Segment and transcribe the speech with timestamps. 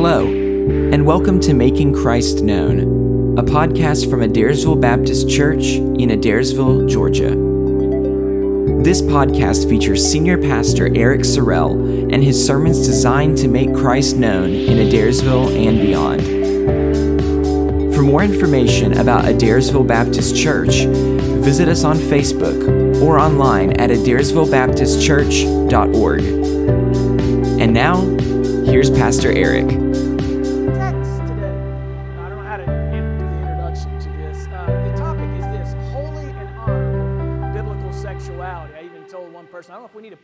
[0.00, 6.88] Hello, and welcome to Making Christ Known, a podcast from Adairsville Baptist Church in Adairsville,
[6.88, 7.30] Georgia.
[8.84, 11.72] This podcast features Senior Pastor Eric Sorrell
[12.14, 16.22] and his sermons designed to make Christ known in Adairsville and beyond.
[17.92, 20.84] For more information about Adairsville Baptist Church,
[21.42, 26.20] visit us on Facebook or online at adairsvillebaptistchurch.org.
[27.60, 27.96] And now,
[28.64, 29.87] here's Pastor Eric.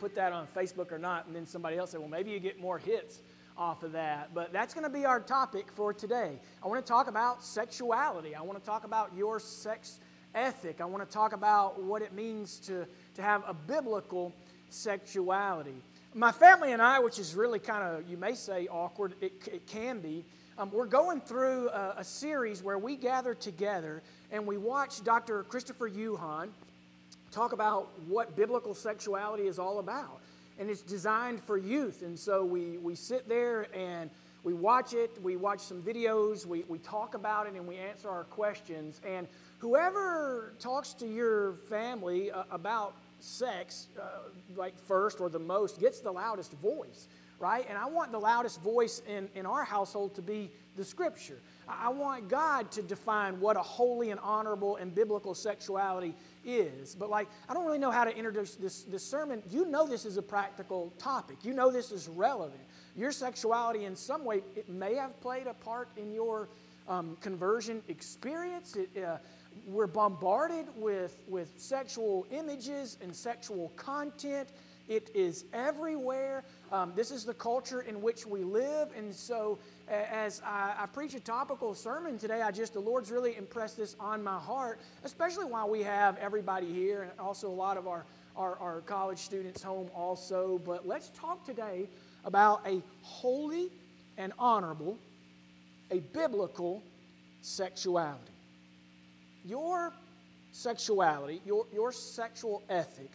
[0.05, 1.25] Put that on Facebook or not.
[1.25, 3.21] And then somebody else said, well, maybe you get more hits
[3.57, 4.35] off of that.
[4.35, 6.39] But that's going to be our topic for today.
[6.63, 9.99] I want to talk about sexuality, I want to talk about your sex
[10.35, 14.31] ethic, I want to talk about what it means to, to have a biblical
[14.69, 15.73] sexuality.
[16.13, 19.65] My family and I, which is really kind of, you may say, awkward, it, it
[19.65, 20.23] can be,
[20.59, 25.41] um, we're going through a, a series where we gather together and we watch Dr.
[25.45, 26.51] Christopher Yuan
[27.35, 30.21] talk about what biblical sexuality is all about.
[30.57, 32.01] And it's designed for youth.
[32.01, 34.09] And so we, we sit there and
[34.43, 38.09] we watch it, we watch some videos, we, we talk about it, and we answer
[38.09, 39.01] our questions.
[39.05, 45.79] And whoever talks to your family uh, about sex, uh, like first or the most,
[45.81, 47.07] gets the loudest voice,
[47.39, 47.65] right?
[47.67, 51.39] And I want the loudest voice in, in our household to be the scripture.
[51.67, 56.95] I want God to define what a holy and honorable and biblical sexuality is.
[56.95, 59.41] But, like, I don't really know how to introduce this, this sermon.
[59.49, 62.61] You know this is a practical topic, you know this is relevant.
[62.95, 66.49] Your sexuality, in some way, it may have played a part in your
[66.87, 68.75] um, conversion experience.
[68.75, 69.17] It, uh,
[69.67, 74.49] we're bombarded with, with sexual images and sexual content.
[74.87, 76.43] It is everywhere.
[76.71, 78.89] Um, this is the culture in which we live.
[78.95, 79.57] And so,
[79.87, 83.95] as I, I preach a topical sermon today, I just, the Lord's really impressed this
[83.99, 88.05] on my heart, especially while we have everybody here and also a lot of our,
[88.35, 90.59] our, our college students home also.
[90.65, 91.87] But let's talk today
[92.23, 93.69] about a holy
[94.17, 94.97] and honorable,
[95.91, 96.81] a biblical
[97.41, 98.31] sexuality.
[99.45, 99.93] Your
[100.51, 103.11] sexuality, your, your sexual ethic,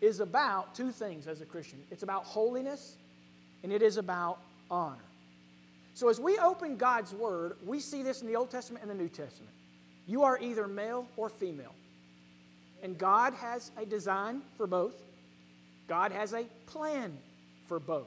[0.00, 2.96] is about two things as a Christian it's about holiness
[3.62, 4.38] and it is about
[4.70, 4.98] honor.
[5.94, 8.94] So, as we open God's Word, we see this in the Old Testament and the
[8.94, 9.52] New Testament.
[10.06, 11.74] You are either male or female.
[12.82, 14.94] And God has a design for both,
[15.88, 17.16] God has a plan
[17.68, 18.06] for both,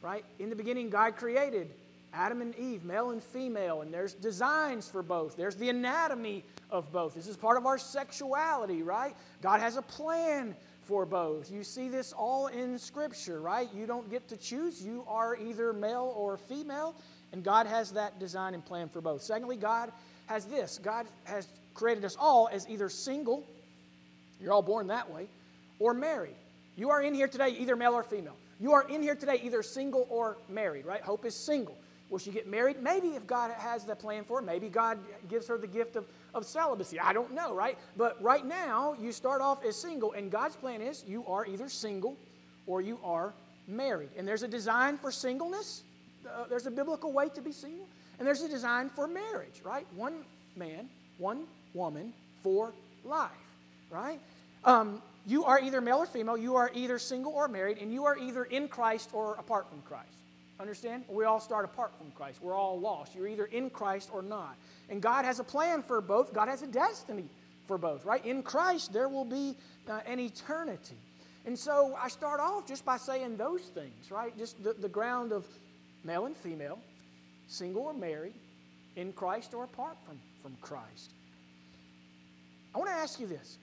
[0.00, 0.24] right?
[0.38, 1.70] In the beginning, God created
[2.12, 5.36] Adam and Eve, male and female, and there's designs for both.
[5.36, 7.14] There's the anatomy of both.
[7.14, 9.14] This is part of our sexuality, right?
[9.40, 10.54] God has a plan
[10.84, 11.50] for both.
[11.50, 13.68] You see this all in Scripture, right?
[13.74, 14.82] You don't get to choose.
[14.82, 16.94] You are either male or female,
[17.32, 19.22] and God has that design and plan for both.
[19.22, 19.92] Secondly, God
[20.26, 23.44] has this God has created us all as either single,
[24.40, 25.26] you're all born that way,
[25.78, 26.36] or married.
[26.76, 28.36] You are in here today either male or female.
[28.60, 31.02] You are in here today either single or married, right?
[31.02, 31.76] Hope is single.
[32.12, 32.76] Will she get married?
[32.82, 34.42] Maybe if God has the plan for her.
[34.46, 34.98] Maybe God
[35.30, 37.00] gives her the gift of, of celibacy.
[37.00, 37.78] I don't know, right?
[37.96, 41.70] But right now, you start off as single, and God's plan is you are either
[41.70, 42.18] single
[42.66, 43.32] or you are
[43.66, 44.10] married.
[44.18, 45.84] And there's a design for singleness,
[46.28, 47.86] uh, there's a biblical way to be single,
[48.18, 49.86] and there's a design for marriage, right?
[49.96, 52.12] One man, one woman
[52.42, 52.74] for
[53.04, 53.30] life,
[53.88, 54.20] right?
[54.64, 58.04] Um, you are either male or female, you are either single or married, and you
[58.04, 60.21] are either in Christ or apart from Christ.
[60.62, 61.02] Understand?
[61.08, 62.40] We all start apart from Christ.
[62.40, 63.16] We're all lost.
[63.16, 64.56] You're either in Christ or not.
[64.88, 66.32] And God has a plan for both.
[66.32, 67.24] God has a destiny
[67.66, 68.24] for both, right?
[68.24, 69.56] In Christ, there will be
[69.90, 70.94] uh, an eternity.
[71.46, 74.38] And so I start off just by saying those things, right?
[74.38, 75.44] Just the, the ground of
[76.04, 76.78] male and female,
[77.48, 78.34] single or married,
[78.94, 81.12] in Christ or apart from, from Christ.
[82.72, 83.58] I want to ask you this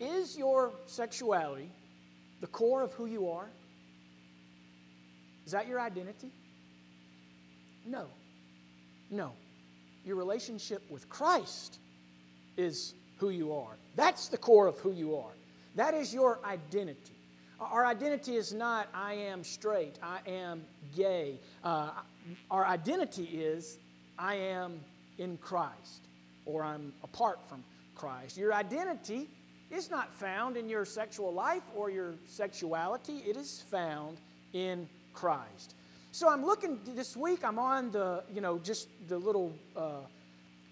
[0.00, 1.68] Is your sexuality
[2.40, 3.50] the core of who you are?
[5.46, 6.30] Is that your identity?
[7.86, 8.06] No.
[9.10, 9.32] No.
[10.04, 11.78] Your relationship with Christ
[12.56, 13.76] is who you are.
[13.94, 15.32] That's the core of who you are.
[15.76, 17.14] That is your identity.
[17.60, 20.62] Our identity is not, I am straight, I am
[20.94, 21.38] gay.
[21.64, 21.90] Uh,
[22.50, 23.78] our identity is,
[24.18, 24.80] I am
[25.16, 26.08] in Christ,
[26.44, 27.62] or I'm apart from
[27.94, 28.36] Christ.
[28.36, 29.28] Your identity
[29.70, 34.18] is not found in your sexual life or your sexuality, it is found
[34.52, 35.74] in Christ.
[36.12, 40.00] So I'm looking this week, I'm on the, you know, just the little uh,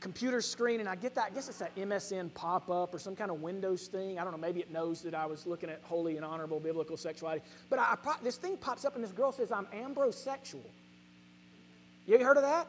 [0.01, 3.17] computer screen, and I get that, I guess it's that MSN pop up or some
[3.17, 4.19] kind of Windows thing.
[4.19, 6.97] I don't know, maybe it knows that I was looking at holy and honorable biblical
[6.97, 7.43] sexuality.
[7.69, 10.65] But I, I, this thing pops up, and this girl says, I'm ambrosexual.
[12.07, 12.67] You heard of that?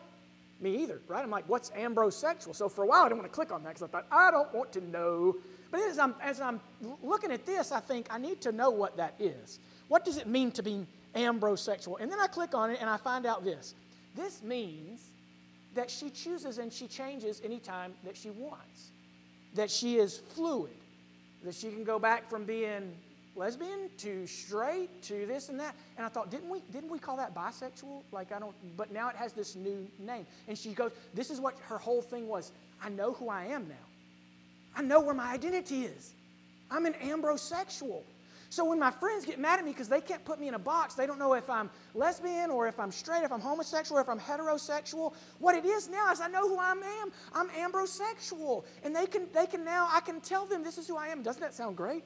[0.61, 1.23] Me either, right?
[1.23, 2.55] I'm like, what's ambrosexual?
[2.55, 4.31] So for a while, I didn't want to click on that because I thought, I
[4.31, 5.35] don't want to know.
[5.71, 6.61] But as I'm, as I'm
[7.03, 9.59] looking at this, I think I need to know what that is.
[9.89, 11.99] What does it mean to be ambrosexual?
[11.99, 13.73] And then I click on it and I find out this.
[14.15, 15.01] This means
[15.73, 18.91] that she chooses and she changes anytime that she wants,
[19.53, 20.71] that she is fluid,
[21.43, 22.93] that she can go back from being
[23.35, 25.75] lesbian to straight to this and that.
[25.97, 28.03] And I thought, didn't we didn't we call that bisexual?
[28.11, 30.25] Like I don't but now it has this new name.
[30.47, 32.51] And she goes, this is what her whole thing was.
[32.81, 33.75] I know who I am now.
[34.75, 36.13] I know where my identity is.
[36.69, 38.01] I'm an ambrosexual.
[38.55, 40.59] So when my friends get mad at me because they can't put me in a
[40.59, 44.01] box, they don't know if I'm lesbian or if I'm straight, if I'm homosexual, or
[44.01, 45.13] if I'm heterosexual.
[45.39, 47.11] What it is now is I know who I am.
[47.33, 48.63] I'm ambrosexual.
[48.85, 51.21] And they can they can now I can tell them this is who I am.
[51.21, 52.05] Doesn't that sound great?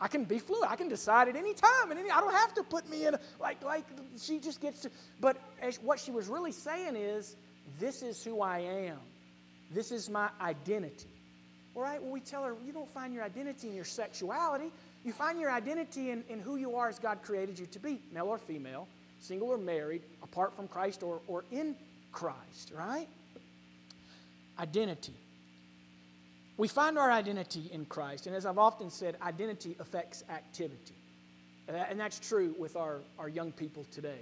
[0.00, 0.64] I can be fluid.
[0.66, 3.12] I can decide at any time, and any, I don't have to put me in
[3.12, 3.84] a, like like
[4.18, 4.90] she just gets to.
[5.20, 5.36] But
[5.82, 7.36] what she was really saying is,
[7.78, 8.98] this is who I am.
[9.70, 11.10] This is my identity.
[11.74, 12.02] All right.
[12.02, 14.72] Well, we tell her you don't find your identity in your sexuality.
[15.04, 18.00] You find your identity in, in who you are as God created you to be,
[18.12, 18.86] male or female,
[19.18, 21.74] single or married, apart from Christ or, or in
[22.12, 22.72] Christ.
[22.76, 23.08] Right.
[24.58, 25.14] Identity.
[26.56, 28.26] We find our identity in Christ.
[28.26, 30.94] And as I've often said, identity affects activity.
[31.66, 34.20] And that's true with our, our young people today.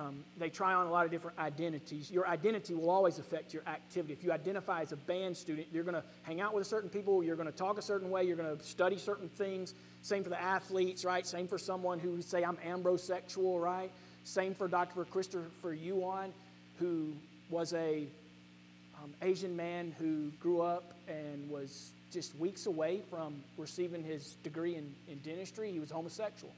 [0.00, 2.10] Um, they try on a lot of different identities.
[2.10, 4.14] Your identity will always affect your activity.
[4.14, 7.22] If you identify as a band student, you're going to hang out with certain people,
[7.22, 9.74] you're going to talk a certain way, you're going to study certain things.
[10.00, 11.26] Same for the athletes, right?
[11.26, 13.90] Same for someone who say, I'm ambrosexual, right?
[14.24, 15.04] Same for Dr.
[15.04, 16.32] Christopher Yuan,
[16.78, 17.12] who
[17.50, 18.06] was a
[19.02, 24.76] um, Asian man who grew up and was just weeks away from receiving his degree
[24.76, 25.70] in, in dentistry.
[25.72, 26.54] He was homosexual.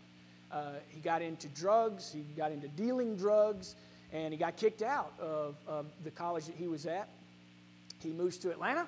[0.52, 3.75] Uh, he got into drugs, he got into dealing drugs,
[4.12, 7.08] and he got kicked out of, of the college that he was at.
[8.00, 8.87] He moves to Atlanta.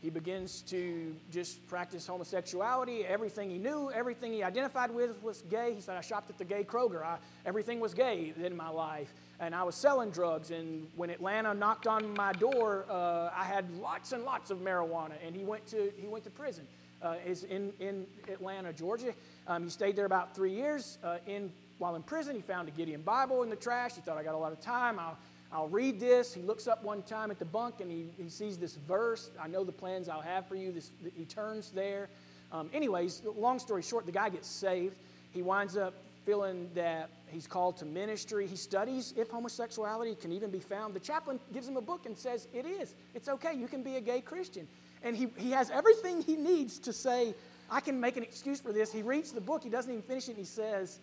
[0.00, 3.06] He begins to just practice homosexuality.
[3.06, 5.74] Everything he knew, everything he identified with was gay.
[5.74, 7.02] He said, I shopped at the gay Kroger.
[7.02, 7.16] I,
[7.46, 10.50] everything was gay in my life and I was selling drugs.
[10.50, 15.14] And when Atlanta knocked on my door, uh, I had lots and lots of marijuana.
[15.24, 16.66] And he went to he went to prison.
[17.02, 17.16] Uh,
[17.48, 19.14] in in Atlanta, Georgia.
[19.46, 20.98] Um, he stayed there about three years.
[21.02, 23.94] Uh, in while in prison, he found a Gideon Bible in the trash.
[23.94, 24.98] He thought, I got a lot of time.
[24.98, 25.18] I'll
[25.54, 26.34] I'll read this.
[26.34, 29.30] He looks up one time at the bunk and he, he sees this verse.
[29.40, 30.72] I know the plans I'll have for you.
[30.72, 32.08] This, he turns there.
[32.50, 34.96] Um, anyways, long story short, the guy gets saved.
[35.30, 35.94] He winds up
[36.26, 38.48] feeling that he's called to ministry.
[38.48, 40.92] He studies if homosexuality can even be found.
[40.92, 42.96] The chaplain gives him a book and says, It is.
[43.14, 43.54] It's okay.
[43.54, 44.66] You can be a gay Christian.
[45.04, 47.34] And he, he has everything he needs to say,
[47.70, 48.92] I can make an excuse for this.
[48.92, 50.98] He reads the book, he doesn't even finish it, and he says,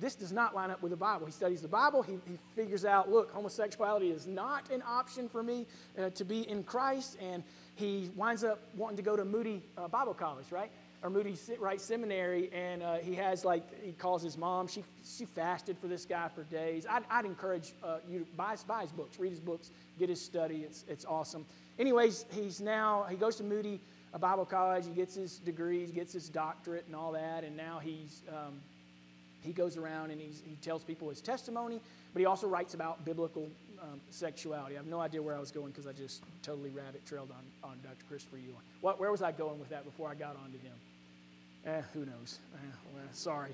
[0.00, 1.26] This does not line up with the Bible.
[1.26, 5.42] He studies the Bible, he, he figures out, look, homosexuality is not an option for
[5.42, 5.66] me
[5.98, 7.42] uh, to be in Christ, and
[7.76, 10.70] he winds up wanting to go to Moody uh, Bible College, right?
[11.04, 14.66] or Moody Wright Seminary, and uh, he has like he calls his mom.
[14.66, 16.86] She she fasted for this guy for days.
[16.88, 20.20] I'd, I'd encourage uh, you to buy, buy his books, read his books, get his
[20.20, 20.64] study.
[20.66, 21.44] It's it's awesome.
[21.78, 23.80] Anyways, he's now he goes to Moody
[24.14, 24.86] a Bible College.
[24.86, 27.44] He gets his degrees, gets his doctorate, and all that.
[27.44, 28.60] And now he's um,
[29.42, 31.80] he goes around and he tells people his testimony,
[32.14, 33.46] but he also writes about biblical
[33.82, 34.76] um, sexuality.
[34.76, 37.70] I have no idea where I was going because I just totally rabbit trailed on,
[37.70, 38.04] on Dr.
[38.08, 38.62] Christopher Yuan.
[38.80, 40.72] What, where was I going with that before I got onto him?
[41.66, 42.38] Eh, who knows?
[42.54, 42.58] Eh,
[42.94, 43.52] well, sorry.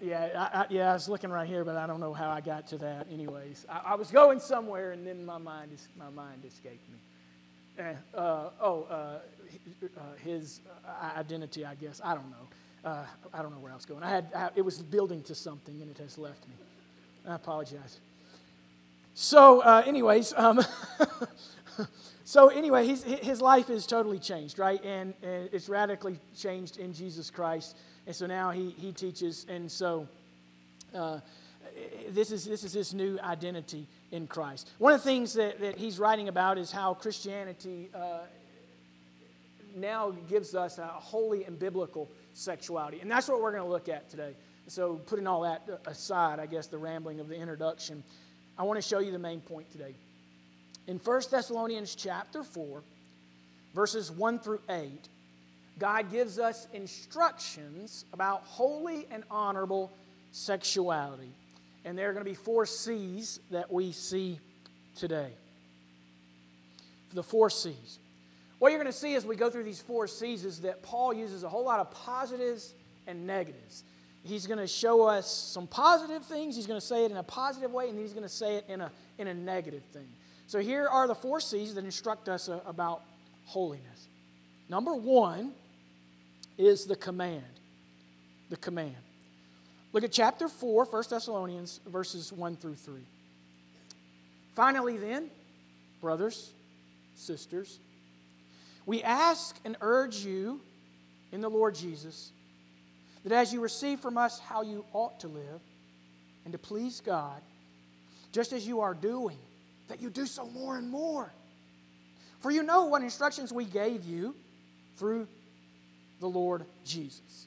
[0.00, 2.40] Yeah, I, I, yeah, I was looking right here, but I don't know how I
[2.40, 3.08] got to that.
[3.10, 6.98] Anyways, I, I was going somewhere, and then my mind, my mind escaped me.
[7.78, 9.18] Eh, uh, oh, uh, uh
[10.22, 12.00] his uh, identity, I guess.
[12.04, 12.88] I don't know.
[12.90, 14.02] Uh, I don't know where I was going.
[14.02, 16.54] I had I, it was building to something, and it has left me.
[17.26, 17.98] I apologize.
[19.14, 20.60] So, anyways, um,
[22.26, 24.82] So, anyway, his, his life is totally changed, right?
[24.82, 27.76] And, and it's radically changed in Jesus Christ.
[28.06, 30.08] And so now he, he teaches, and so
[30.94, 31.20] uh,
[32.08, 34.70] this, is, this is his new identity in Christ.
[34.78, 38.20] One of the things that, that he's writing about is how Christianity uh,
[39.76, 43.00] now gives us a holy and biblical sexuality.
[43.00, 44.34] And that's what we're going to look at today.
[44.66, 48.02] So, putting all that aside, I guess the rambling of the introduction,
[48.56, 49.94] I want to show you the main point today
[50.86, 52.82] in 1 Thessalonians chapter 4,
[53.74, 55.08] verses 1 through 8,
[55.78, 59.92] God gives us instructions about holy and honorable
[60.32, 61.32] sexuality.
[61.84, 64.40] And there are going to be four C's that we see
[64.96, 65.32] today.
[67.12, 67.98] The four C's.
[68.58, 71.12] What you're going to see as we go through these four C's is that Paul
[71.12, 72.72] uses a whole lot of positives
[73.06, 73.84] and negatives.
[74.22, 76.56] he's going to show us some positive things.
[76.56, 78.64] He's going to say it in a positive way, and he's going to say it
[78.68, 80.08] in a, in a negative thing.
[80.46, 83.02] So here are the four C's that instruct us uh, about
[83.44, 84.08] holiness.
[84.70, 85.52] Number one
[86.56, 87.42] is the command.
[88.48, 88.96] The command.
[89.94, 93.00] Look at chapter 4, 1 Thessalonians, verses 1 through 3.
[94.56, 95.30] Finally, then,
[96.00, 96.50] brothers,
[97.14, 97.78] sisters,
[98.86, 100.60] we ask and urge you
[101.30, 102.32] in the Lord Jesus
[103.22, 105.60] that as you receive from us how you ought to live
[106.44, 107.40] and to please God,
[108.32, 109.38] just as you are doing,
[109.86, 111.32] that you do so more and more.
[112.40, 114.34] For you know what instructions we gave you
[114.96, 115.28] through
[116.18, 117.46] the Lord Jesus.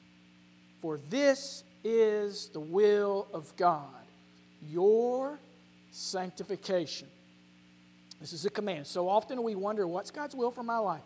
[0.80, 3.84] For this is the will of God,
[4.68, 5.38] your
[5.90, 7.08] sanctification.
[8.20, 8.86] This is a command.
[8.86, 11.02] So often we wonder, what's God's will for my life?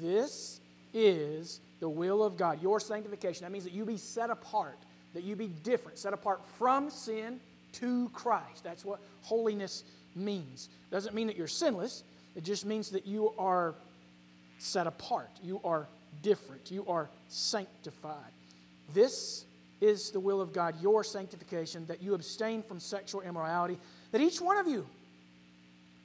[0.00, 0.60] This
[0.92, 3.44] is the will of God, your sanctification.
[3.44, 4.78] That means that you be set apart,
[5.14, 7.40] that you be different, set apart from sin
[7.72, 8.62] to Christ.
[8.62, 9.84] That's what holiness
[10.14, 10.68] means.
[10.90, 12.04] It Doesn't mean that you're sinless,
[12.36, 13.74] it just means that you are
[14.58, 15.86] set apart, you are
[16.22, 18.32] different, you are sanctified.
[18.92, 19.44] This
[19.84, 23.78] is the will of God, your sanctification, that you abstain from sexual immorality,
[24.12, 24.86] that each one of you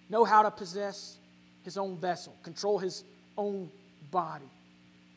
[0.09, 1.17] know how to possess
[1.63, 3.03] his own vessel, control his
[3.37, 3.71] own
[4.11, 4.49] body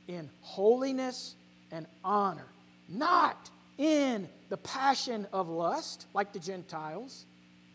[0.07, 1.35] in holiness
[1.73, 2.47] and honor,
[2.89, 7.25] not in the passion of lust like the Gentiles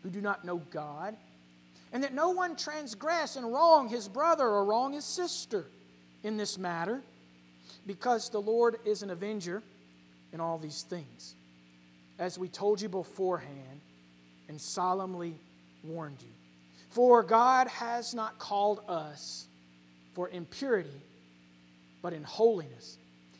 [0.02, 1.16] who do not know God,
[1.92, 5.66] and that no one transgress and wrong his brother or wrong his sister
[6.22, 7.02] in this matter,
[7.86, 9.62] because the Lord is an avenger
[10.32, 11.34] in all these things,
[12.18, 13.80] as we told you beforehand
[14.48, 15.34] and solemnly
[15.84, 16.32] warned you.
[16.90, 19.46] For God has not called us
[20.14, 20.88] for impurity,
[22.02, 22.98] but in holiness.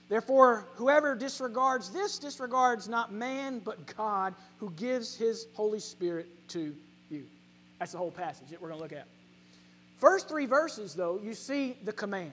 [0.09, 6.75] Therefore, whoever disregards this disregards not man, but God, who gives his Holy Spirit to
[7.11, 7.25] you.
[7.79, 9.07] That's the whole passage that we're going to look at.
[9.99, 12.33] First three verses, though, you see the command.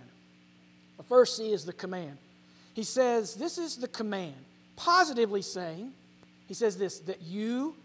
[0.97, 2.17] The first C is the command.
[2.75, 4.35] He says, This is the command,
[4.75, 5.93] positively saying,
[6.47, 7.75] He says this, that you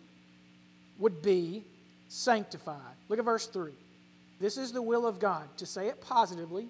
[0.99, 1.65] would be
[2.09, 2.77] sanctified.
[3.09, 3.73] Look at verse 3.
[4.41, 5.45] This is the will of God.
[5.59, 6.67] To say it positively,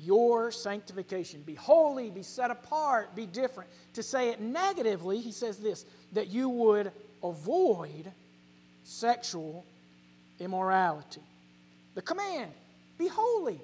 [0.00, 1.42] your sanctification.
[1.42, 3.70] Be holy, be set apart, be different.
[3.94, 6.90] To say it negatively, he says this that you would
[7.22, 8.10] avoid
[8.82, 9.64] sexual
[10.40, 11.22] immorality.
[11.94, 12.50] The command
[12.98, 13.60] be holy,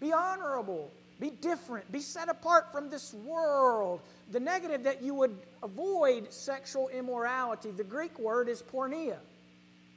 [0.00, 4.00] be honorable, be different, be set apart from this world.
[4.32, 7.70] The negative that you would avoid sexual immorality.
[7.70, 9.16] The Greek word is porneia.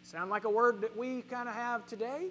[0.03, 2.29] Sound like a word that we kind of have today?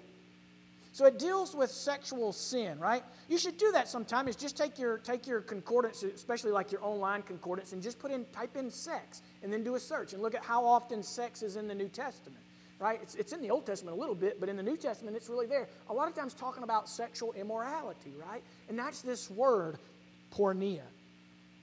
[0.91, 3.03] So it deals with sexual sin, right?
[3.27, 4.27] You should do that sometime.
[4.27, 8.11] Is just take your take your concordance, especially like your online concordance, and just put
[8.11, 11.43] in type in sex, and then do a search and look at how often sex
[11.43, 12.41] is in the New Testament,
[12.79, 12.99] right?
[13.01, 15.29] It's, it's in the Old Testament a little bit, but in the New Testament it's
[15.29, 15.67] really there.
[15.89, 18.41] A lot of times talking about sexual immorality, right?
[18.69, 19.77] And that's this word,
[20.33, 20.83] porneia.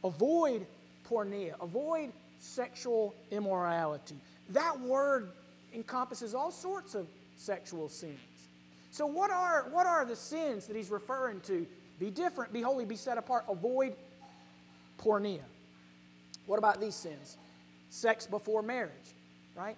[0.05, 0.67] Avoid
[1.11, 1.55] porneia.
[1.61, 4.17] Avoid sexual immorality.
[4.51, 5.31] That word
[5.75, 7.07] encompasses all sorts of
[7.37, 8.19] sexual sins.
[8.91, 11.67] So, what are, what are the sins that he's referring to?
[11.99, 13.95] Be different, be holy, be set apart, avoid
[14.99, 15.41] porneia.
[16.47, 17.37] What about these sins?
[17.91, 19.15] Sex before marriage,
[19.57, 19.77] right?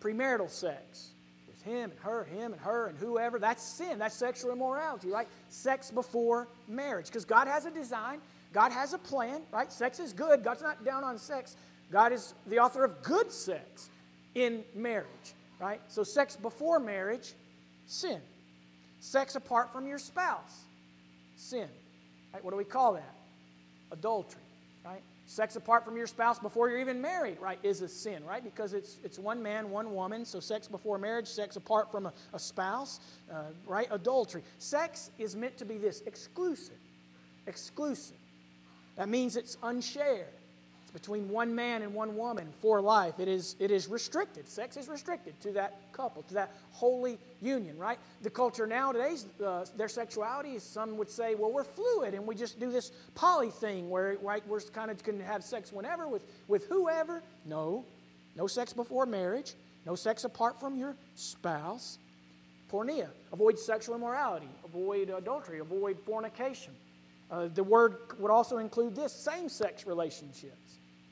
[0.00, 1.10] Premarital sex
[1.46, 3.38] with him and her, him and her and whoever.
[3.38, 3.98] That's sin.
[3.98, 5.28] That's sexual immorality, right?
[5.48, 7.06] Sex before marriage.
[7.06, 8.20] Because God has a design,
[8.52, 9.72] God has a plan, right?
[9.72, 10.42] Sex is good.
[10.44, 11.56] God's not down on sex.
[11.90, 13.90] God is the author of good sex
[14.34, 15.80] in marriage, right?
[15.88, 17.34] So, sex before marriage,
[17.86, 18.20] sin.
[19.00, 20.64] Sex apart from your spouse,
[21.36, 21.68] sin.
[22.32, 22.44] Right?
[22.44, 23.14] What do we call that?
[23.92, 24.40] Adultery,
[24.84, 25.02] right?
[25.26, 28.44] Sex apart from your spouse before you're even married, right, is a sin, right?
[28.44, 30.24] Because it's, it's one man, one woman.
[30.24, 33.00] So sex before marriage, sex apart from a, a spouse,
[33.32, 33.88] uh, right?
[33.90, 34.42] Adultery.
[34.58, 36.78] Sex is meant to be this exclusive.
[37.48, 38.16] Exclusive.
[38.94, 40.26] That means it's unshared
[40.96, 43.20] between one man and one woman for life.
[43.20, 44.48] It is, it is restricted.
[44.48, 47.98] Sex is restricted to that couple, to that holy union, right?
[48.22, 52.34] The culture nowadays, uh, their sexuality is, some would say, well, we're fluid and we
[52.34, 56.22] just do this poly thing where right, we're kind of can have sex whenever with,
[56.48, 57.22] with whoever.
[57.44, 57.84] No,
[58.34, 59.52] no sex before marriage,
[59.84, 61.98] no sex apart from your spouse.
[62.72, 66.72] Porneia, avoid sexual immorality, avoid adultery, avoid fornication.
[67.30, 70.65] Uh, the word would also include this same sex relationships.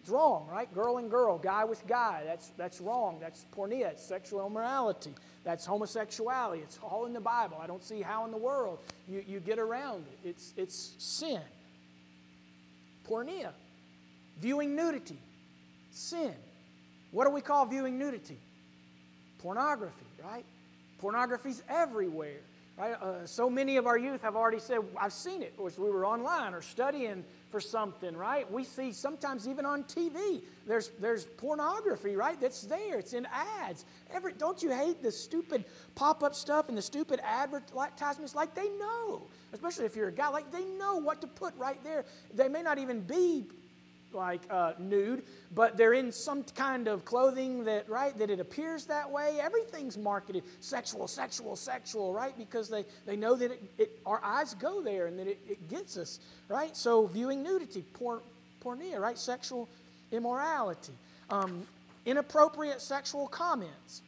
[0.05, 0.71] It's wrong, right?
[0.75, 2.25] Girl and girl, guy with guy.
[2.27, 3.17] That's, that's wrong.
[3.23, 3.87] That's porneia.
[3.93, 5.15] It's sexual immorality.
[5.45, 6.61] That's homosexuality.
[6.61, 7.57] It's all in the Bible.
[7.59, 10.29] I don't see how in the world you, you get around it.
[10.29, 11.41] It's, it's sin.
[13.09, 13.53] Porneia.
[14.41, 15.17] Viewing nudity.
[15.91, 16.35] sin.
[17.11, 18.37] What do we call viewing nudity?
[19.39, 20.45] Pornography, right?
[20.99, 22.41] Pornography's everywhere.
[22.77, 22.95] Right?
[23.01, 26.05] Uh, so many of our youth have already said, I've seen it, as we were
[26.05, 28.51] online or studying for something, right?
[28.51, 32.41] We see sometimes even on TV, there's, there's pornography, right?
[32.41, 32.99] That's there.
[32.99, 33.85] It's in ads.
[34.13, 35.65] Every, don't you hate the stupid
[35.95, 38.35] pop up stuff and the stupid advertisements?
[38.35, 41.79] Like they know, especially if you're a guy, like they know what to put right
[41.85, 42.05] there.
[42.35, 43.47] They may not even be
[44.15, 45.23] like uh, nude,
[45.55, 49.39] but they're in some kind of clothing that, right, that it appears that way.
[49.41, 52.37] Everything's marketed sexual, sexual, sexual, right?
[52.39, 55.69] Because they, they know that it, it, our eyes go there and that it, it
[55.69, 56.77] gets us, right?
[56.77, 58.23] So viewing nudity, por,
[58.65, 59.19] porneia, right?
[59.19, 59.69] Sexual
[60.13, 60.93] immorality,
[61.31, 61.67] um,
[62.07, 64.03] inappropriate sexual comments.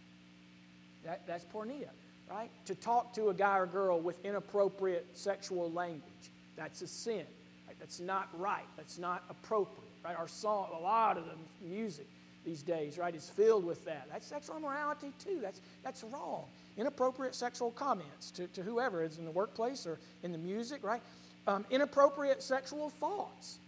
[1.05, 1.91] That, that's porneia,
[2.31, 2.51] right?
[2.67, 6.03] To talk to a guy or girl with inappropriate sexual language,
[6.57, 7.27] that's a sin.
[7.79, 8.65] That's not right.
[8.77, 10.17] That's not appropriate right?
[10.17, 12.07] Our song, a lot of the music
[12.45, 14.07] these days, right, is filled with that.
[14.11, 15.39] That's sexual immorality too.
[15.43, 16.45] That's, that's wrong.
[16.77, 21.03] Inappropriate sexual comments to, to whoever is in the workplace or in the music, right?
[21.47, 23.59] Um, inappropriate sexual thoughts,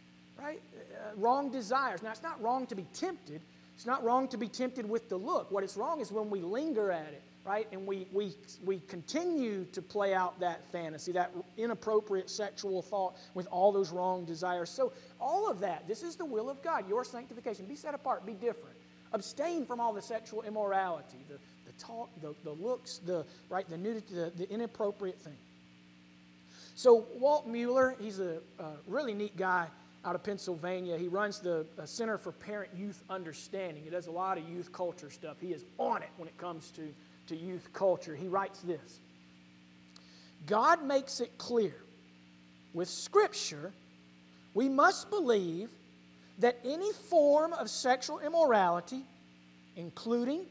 [0.41, 0.61] right?
[0.75, 2.03] Uh, wrong desires.
[2.03, 3.41] Now, it's not wrong to be tempted.
[3.75, 5.51] It's not wrong to be tempted with the look.
[5.51, 7.67] What is wrong is when we linger at it right?
[7.73, 13.49] And we, we, we continue to play out that fantasy, that inappropriate sexual thought with
[13.51, 14.69] all those wrong desires.
[14.69, 17.65] So, all of that, this is the will of God, your sanctification.
[17.65, 18.77] Be set apart, be different.
[19.15, 23.79] Abstain from all the sexual immorality, the, the talk, the, the looks, the, right, the
[23.79, 25.37] nudity, the, the inappropriate thing.
[26.75, 29.69] So, Walt Mueller, he's a, a really neat guy
[30.05, 30.99] out of Pennsylvania.
[30.99, 33.83] He runs the Center for Parent Youth Understanding.
[33.83, 35.39] He does a lot of youth culture stuff.
[35.41, 36.83] He is on it when it comes to
[37.29, 38.15] to youth culture.
[38.15, 39.01] He writes this
[40.47, 41.75] God makes it clear
[42.75, 43.73] with Scripture,
[44.55, 45.71] we must believe
[46.39, 49.03] that any form of sexual immorality,
[49.77, 50.45] including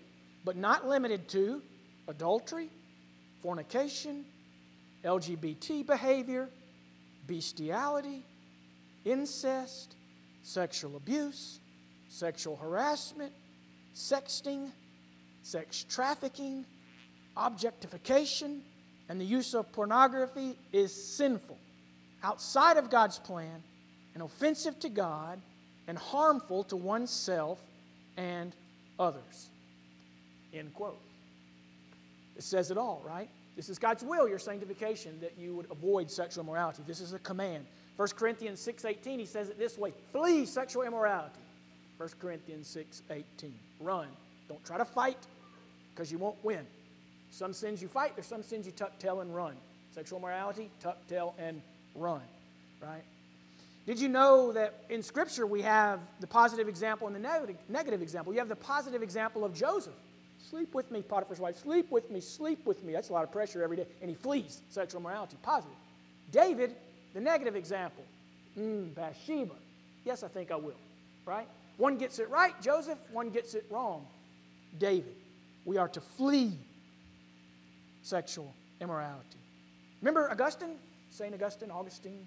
[0.43, 1.61] but not limited to
[2.07, 2.69] adultery,
[3.41, 4.25] fornication,
[5.03, 6.49] LGBT behavior,
[7.27, 8.23] bestiality,
[9.05, 9.95] incest,
[10.43, 11.59] sexual abuse,
[12.09, 13.31] sexual harassment,
[13.95, 14.71] sexting,
[15.47, 16.65] sex trafficking,
[17.35, 18.61] objectification,
[19.09, 21.57] and the use of pornography is sinful,
[22.21, 23.63] outside of God's plan,
[24.13, 25.39] and offensive to God,
[25.87, 27.59] and harmful to oneself
[28.17, 28.53] and
[28.99, 29.49] others.
[30.53, 30.99] End quote.
[32.35, 33.29] It says it all, right?
[33.55, 36.83] This is God's will, your sanctification, that you would avoid sexual immorality.
[36.85, 37.65] This is a command.
[37.95, 41.39] 1 Corinthians 6.18, he says it this way, flee sexual immorality.
[41.97, 42.77] 1 Corinthians
[43.09, 44.07] 6.18, run.
[44.47, 45.17] Don't try to fight
[45.97, 46.65] because you won't win.
[47.31, 49.55] Some sins you fight, there's some sins you tuck tail and run.
[49.93, 51.61] Sexual morality, tuck tail and
[51.95, 52.21] run,
[52.81, 53.03] right?
[53.87, 58.31] Did you know that in Scripture we have the positive example and the negative example?
[58.31, 59.93] You have the positive example of Joseph.
[60.49, 61.57] Sleep with me, Potiphar's wife.
[61.57, 62.93] Sleep with me, sleep with me.
[62.93, 63.87] That's a lot of pressure every day.
[64.01, 65.35] And he flees sexual morality.
[65.41, 65.75] Positive.
[66.31, 66.75] David,
[67.13, 68.03] the negative example.
[68.57, 69.55] Mm, Bathsheba.
[70.05, 70.75] Yes, I think I will.
[71.25, 71.47] Right?
[71.77, 72.99] One gets it right, Joseph.
[73.11, 74.05] One gets it wrong,
[74.77, 75.15] David.
[75.67, 76.53] We are to flee
[78.01, 79.37] sexual immorality.
[80.01, 80.77] Remember Augustine?
[81.09, 81.33] St.
[81.33, 82.25] Augustine, Augustine?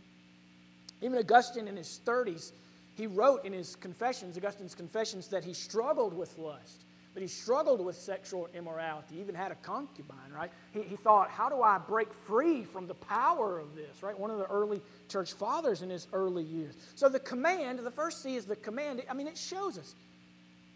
[1.00, 2.53] Even Augustine in his 30s,
[2.96, 6.83] he wrote in his confessions, Augustine's confessions, that he struggled with lust,
[7.14, 10.50] that he struggled with sexual immorality, even had a concubine, right?
[10.72, 14.18] He, he thought, how do I break free from the power of this, right?
[14.18, 16.74] One of the early church fathers in his early years.
[16.94, 19.03] So the command, the first C is the command.
[19.09, 19.94] I mean, it shows us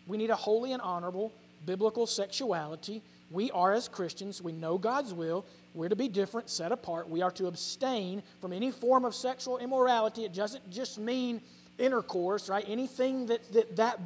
[0.06, 1.30] we need a holy and honorable
[1.66, 3.02] biblical sexuality.
[3.30, 5.44] We are, as Christians, we know God's will.
[5.74, 7.08] We're to be different, set apart.
[7.08, 10.24] We are to abstain from any form of sexual immorality.
[10.24, 11.40] It doesn't just mean
[11.78, 12.64] intercourse, right?
[12.68, 14.00] Anything that that, that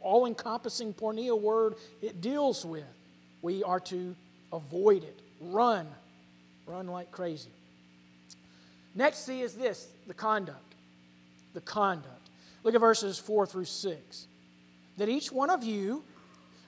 [0.00, 2.84] all encompassing porneia word it deals with.
[3.42, 4.14] We are to
[4.52, 5.86] avoid it, run,
[6.66, 7.50] run like crazy.
[8.94, 10.74] Next C is this the conduct.
[11.54, 12.30] The conduct.
[12.62, 14.26] Look at verses 4 through 6.
[14.96, 16.04] That each one of you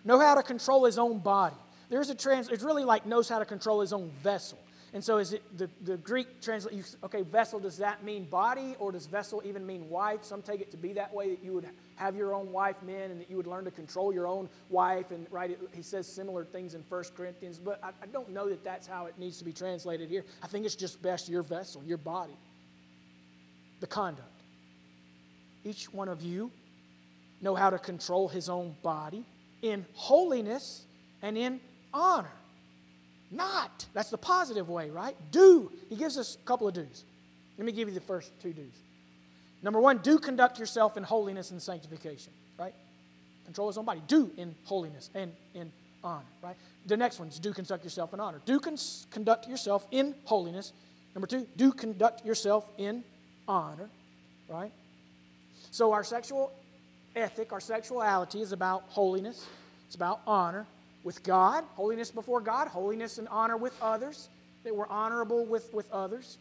[0.06, 1.56] know how to control his own body.
[1.90, 4.58] There's a trans, it's really like knows how to control his own vessel.
[4.94, 8.92] And so is it the, the Greek translate, okay, vessel, does that mean body or
[8.92, 10.24] does vessel even mean wife?
[10.24, 13.10] Some take it to be that way, that you would have your own wife, men,
[13.10, 15.10] and that you would learn to control your own wife.
[15.10, 18.48] And right, it, he says similar things in 1 Corinthians, but I, I don't know
[18.48, 20.24] that that's how it needs to be translated here.
[20.42, 22.36] I think it's just best your vessel, your body.
[23.80, 24.30] The conduct.
[25.64, 26.50] Each one of you
[27.42, 29.26] know how to control his own body
[29.62, 30.84] in holiness
[31.22, 31.60] and in
[31.92, 32.32] honor.
[33.30, 33.86] Not.
[33.92, 35.16] That's the positive way, right?
[35.30, 35.70] Do.
[35.88, 37.04] He gives us a couple of do's.
[37.58, 38.64] Let me give you the first two do's.
[39.62, 42.74] Number one, do conduct yourself in holiness and sanctification, right?
[43.46, 44.02] control his own body.
[44.06, 45.72] Do in holiness and in
[46.04, 46.56] honor, right?
[46.86, 48.40] The next one is do conduct yourself in honor.
[48.44, 48.76] Do con-
[49.10, 50.72] conduct yourself in holiness.
[51.14, 53.02] Number two, do conduct yourself in
[53.48, 53.88] honor,
[54.48, 54.72] right?
[55.70, 56.52] So our sexual
[57.16, 59.46] ethic, our sexuality is about holiness,
[59.86, 60.66] it's about honor
[61.02, 64.28] with God, holiness before God, holiness and honor with others,
[64.64, 66.38] that we're honorable with, with others.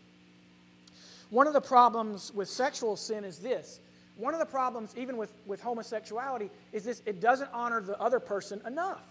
[1.29, 3.79] One of the problems with sexual sin is this.
[4.17, 8.19] One of the problems, even with, with homosexuality, is this it doesn't honor the other
[8.19, 9.05] person enough.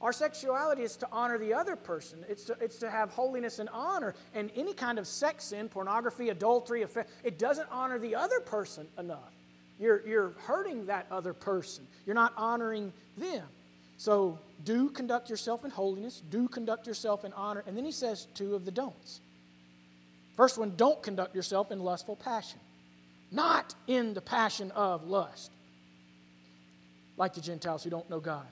[0.00, 2.24] Our sexuality is to honor the other person.
[2.28, 4.14] It's to, it's to have holiness and honor.
[4.34, 6.84] And any kind of sex sin, pornography, adultery,
[7.22, 9.32] it doesn't honor the other person enough.
[9.78, 11.86] You're, you're hurting that other person.
[12.06, 13.44] You're not honoring them.
[13.96, 17.62] So do conduct yourself in holiness, do conduct yourself in honor.
[17.66, 19.20] And then he says two of the don'ts.
[20.36, 22.58] First one, don't conduct yourself in lustful passion,
[23.30, 25.50] not in the passion of lust,
[27.16, 28.46] like the Gentiles who don't know God.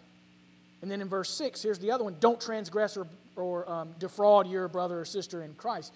[0.82, 3.06] And then in verse 6, here's the other one don't transgress or,
[3.36, 5.92] or um, defraud your brother or sister in Christ.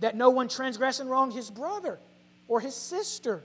[0.00, 1.98] That no one transgress and wrong his brother
[2.46, 3.42] or his sister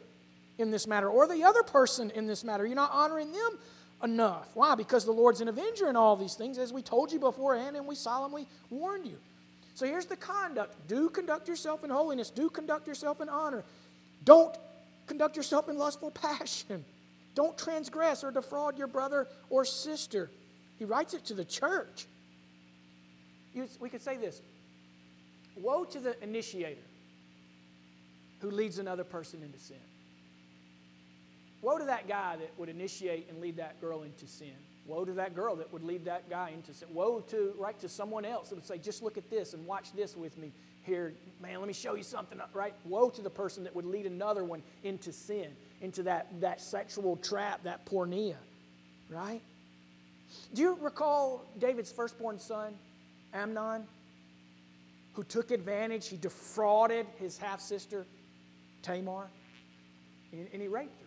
[0.57, 2.65] in this matter, or the other person in this matter.
[2.65, 3.57] You're not honoring them
[4.03, 4.49] enough.
[4.53, 4.75] Why?
[4.75, 7.87] Because the Lord's an avenger in all these things, as we told you beforehand and
[7.87, 9.17] we solemnly warned you.
[9.75, 13.63] So here's the conduct do conduct yourself in holiness, do conduct yourself in honor.
[14.23, 14.55] Don't
[15.07, 16.85] conduct yourself in lustful passion.
[17.35, 20.29] Don't transgress or defraud your brother or sister.
[20.77, 22.05] He writes it to the church.
[23.79, 24.41] we could say this
[25.55, 26.81] Woe to the initiator
[28.39, 29.77] who leads another person into sin.
[31.63, 34.53] Woe to that guy that would initiate and lead that girl into sin.
[34.85, 36.89] Woe to that girl that would lead that guy into sin.
[36.93, 39.93] Woe to right to someone else that would say, just look at this and watch
[39.93, 41.13] this with me here.
[41.41, 42.37] Man, let me show you something.
[42.53, 42.73] Right?
[42.83, 47.15] Woe to the person that would lead another one into sin, into that, that sexual
[47.15, 48.35] trap, that porneia.
[49.09, 49.41] Right?
[50.53, 52.73] Do you recall David's firstborn son,
[53.33, 53.85] Amnon,
[55.13, 56.09] who took advantage?
[56.09, 58.05] He defrauded his half sister,
[58.81, 59.27] Tamar,
[60.33, 61.02] and he raped her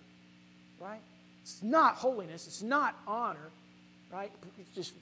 [0.81, 1.01] right?
[1.43, 3.51] It's not holiness, it's not honor,
[4.12, 4.33] right?
[4.59, 4.95] It just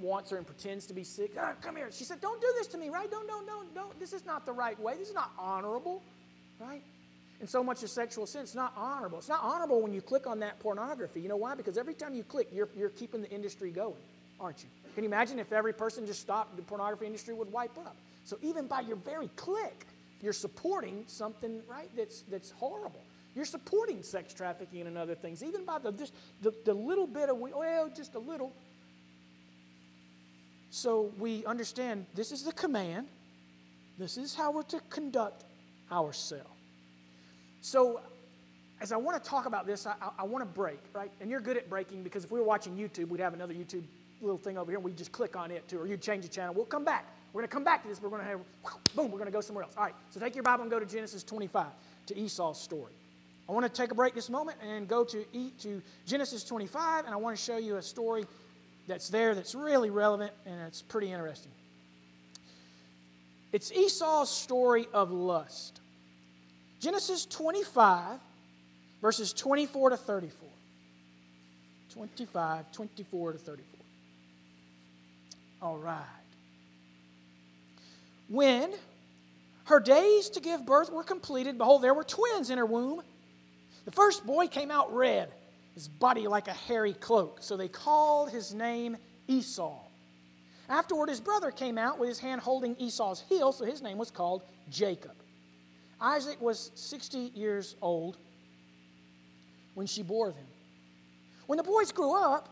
[0.00, 1.32] wants her and pretends to be sick.
[1.38, 1.88] Oh, come here.
[1.92, 3.10] She said, Don't do this to me, right?
[3.10, 3.98] Don't, don't, don't, don't.
[4.00, 4.96] This is not the right way.
[4.98, 6.02] This is not honorable,
[6.60, 6.82] right?
[7.40, 9.18] And so much of sexual sin, it's not honorable.
[9.18, 11.20] It's not honorable when you click on that pornography.
[11.20, 11.56] You know why?
[11.56, 13.96] Because every time you click, you're, you're keeping the industry going,
[14.38, 14.68] aren't you?
[14.94, 17.96] Can you imagine if every person just stopped, the pornography industry would wipe up?
[18.24, 19.86] So even by your very click,
[20.20, 23.02] you're supporting something, right, that's, that's horrible.
[23.34, 27.30] You're supporting sex trafficking and other things, even by the, just the, the little bit
[27.30, 28.52] of, well, just a little.
[30.70, 33.08] So we understand this is the command.
[33.98, 35.44] This is how we're to conduct
[35.90, 36.48] ourselves.
[37.60, 38.00] So,
[38.80, 41.12] as I want to talk about this, I, I, want to break, right?
[41.20, 43.84] And you're good at breaking because if we were watching YouTube, we'd have another YouTube
[44.20, 46.28] little thing over here and we'd just click on it too, or you'd change the
[46.28, 46.52] channel.
[46.52, 47.06] We'll come back.
[47.32, 48.40] We're going to come back to this, we're going to have,
[48.94, 49.74] boom, we're going to go somewhere else.
[49.76, 51.66] All right, so take your Bible and go to Genesis 25,
[52.06, 52.92] to Esau's story.
[53.52, 57.04] I want to take a break this moment and go to eat to Genesis 25,
[57.04, 58.24] and I want to show you a story
[58.88, 61.52] that's there that's really relevant and it's pretty interesting.
[63.52, 65.82] It's Esau's story of lust.
[66.80, 68.20] Genesis 25,
[69.02, 70.48] verses 24 to 34.
[71.92, 73.80] 25, 24 to 34.
[75.60, 76.00] All right.
[78.30, 78.72] When
[79.64, 83.02] her days to give birth were completed, behold, there were twins in her womb.
[83.84, 85.30] The first boy came out red,
[85.74, 89.78] his body like a hairy cloak, so they called his name Esau.
[90.68, 94.10] Afterward, his brother came out with his hand holding Esau's heel, so his name was
[94.10, 95.14] called Jacob.
[96.00, 98.16] Isaac was 60 years old
[99.74, 100.46] when she bore them.
[101.46, 102.48] When the boys grew up,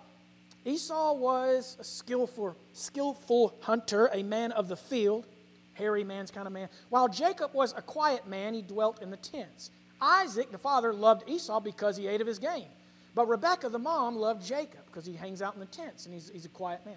[0.65, 5.27] Esau was a skillful, skillful hunter, a man of the field,
[5.75, 9.17] hairy man's kind of man, while Jacob was a quiet man, he dwelt in the
[9.17, 9.71] tents.
[10.01, 12.69] Isaac, the father, loved Esau because he ate of his game.
[13.15, 16.31] But Rebekah, the mom, loved Jacob because he hangs out in the tents and he's,
[16.31, 16.97] he's a quiet man.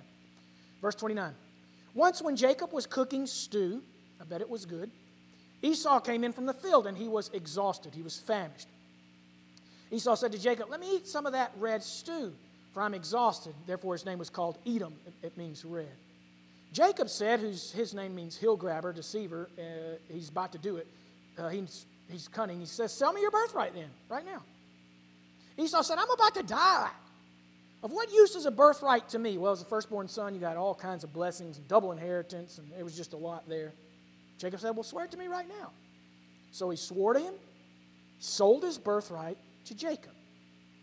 [0.81, 1.33] Verse 29.
[1.93, 3.81] Once when Jacob was cooking stew,
[4.21, 4.89] I bet it was good,
[5.61, 7.95] Esau came in from the field and he was exhausted.
[7.95, 8.67] He was famished.
[9.91, 12.33] Esau said to Jacob, Let me eat some of that red stew,
[12.73, 13.53] for I'm exhausted.
[13.65, 14.93] Therefore, his name was called Edom.
[15.21, 15.87] It, means red.
[16.73, 19.61] Jacob said, whose his name means hill grabber, deceiver, uh,
[20.11, 20.87] he's about to do it.
[21.37, 22.59] Uh, he's he's cunning.
[22.59, 24.43] He says, Sell me your birthright then, right now.
[25.57, 26.89] Esau said, I'm about to die.
[27.83, 29.37] Of what use is a birthright to me?
[29.37, 32.83] Well, as a firstborn son, you got all kinds of blessings, double inheritance, and it
[32.83, 33.73] was just a lot there.
[34.37, 35.71] Jacob said, Well, swear it to me right now.
[36.51, 37.33] So he swore to him,
[38.19, 40.11] sold his birthright to Jacob.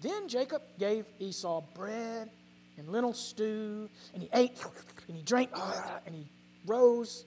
[0.02, 2.30] Then Jacob gave Esau bread
[2.76, 4.58] and lentil stew, and he ate,
[5.08, 5.50] and he drank,
[6.06, 6.26] and he
[6.66, 7.24] rose,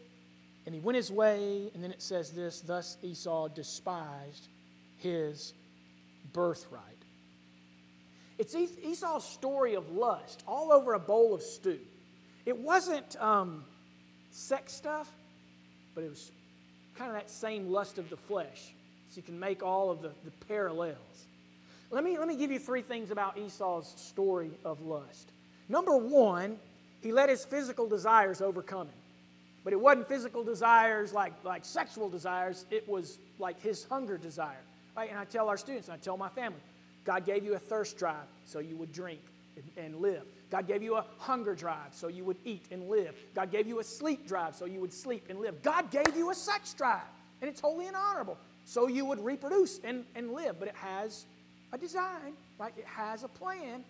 [0.65, 1.69] and he went his way.
[1.73, 4.47] And then it says this Thus Esau despised
[4.97, 5.53] his
[6.33, 6.81] birthright.
[8.39, 11.79] It's Esau's story of lust all over a bowl of stew.
[12.45, 13.63] It wasn't um,
[14.31, 15.09] sex stuff,
[15.95, 16.31] but it was
[16.97, 18.73] kind of that same lust of the flesh.
[19.09, 20.97] So you can make all of the, the parallels.
[21.91, 25.29] Let me, let me give you three things about Esau's story of lust.
[25.69, 26.57] Number one,
[27.01, 29.02] he let his physical desires overcome him.
[29.63, 34.61] But it wasn't physical desires like, like sexual desires, it was like his hunger desire.
[34.95, 35.09] Right?
[35.09, 36.59] And I tell our students, and I tell my family,
[37.05, 39.19] God gave you a thirst drive so you would drink
[39.77, 40.23] and, live.
[40.49, 43.15] God gave you a hunger drive so you would eat and live.
[43.35, 45.61] God gave you a sleep drive so you would sleep and live.
[45.61, 47.01] God gave you a sex drive,
[47.41, 50.59] and it's holy and honorable, so you would reproduce and, and live.
[50.59, 51.25] But it has
[51.71, 52.73] a design, right?
[52.77, 53.83] It has a plan.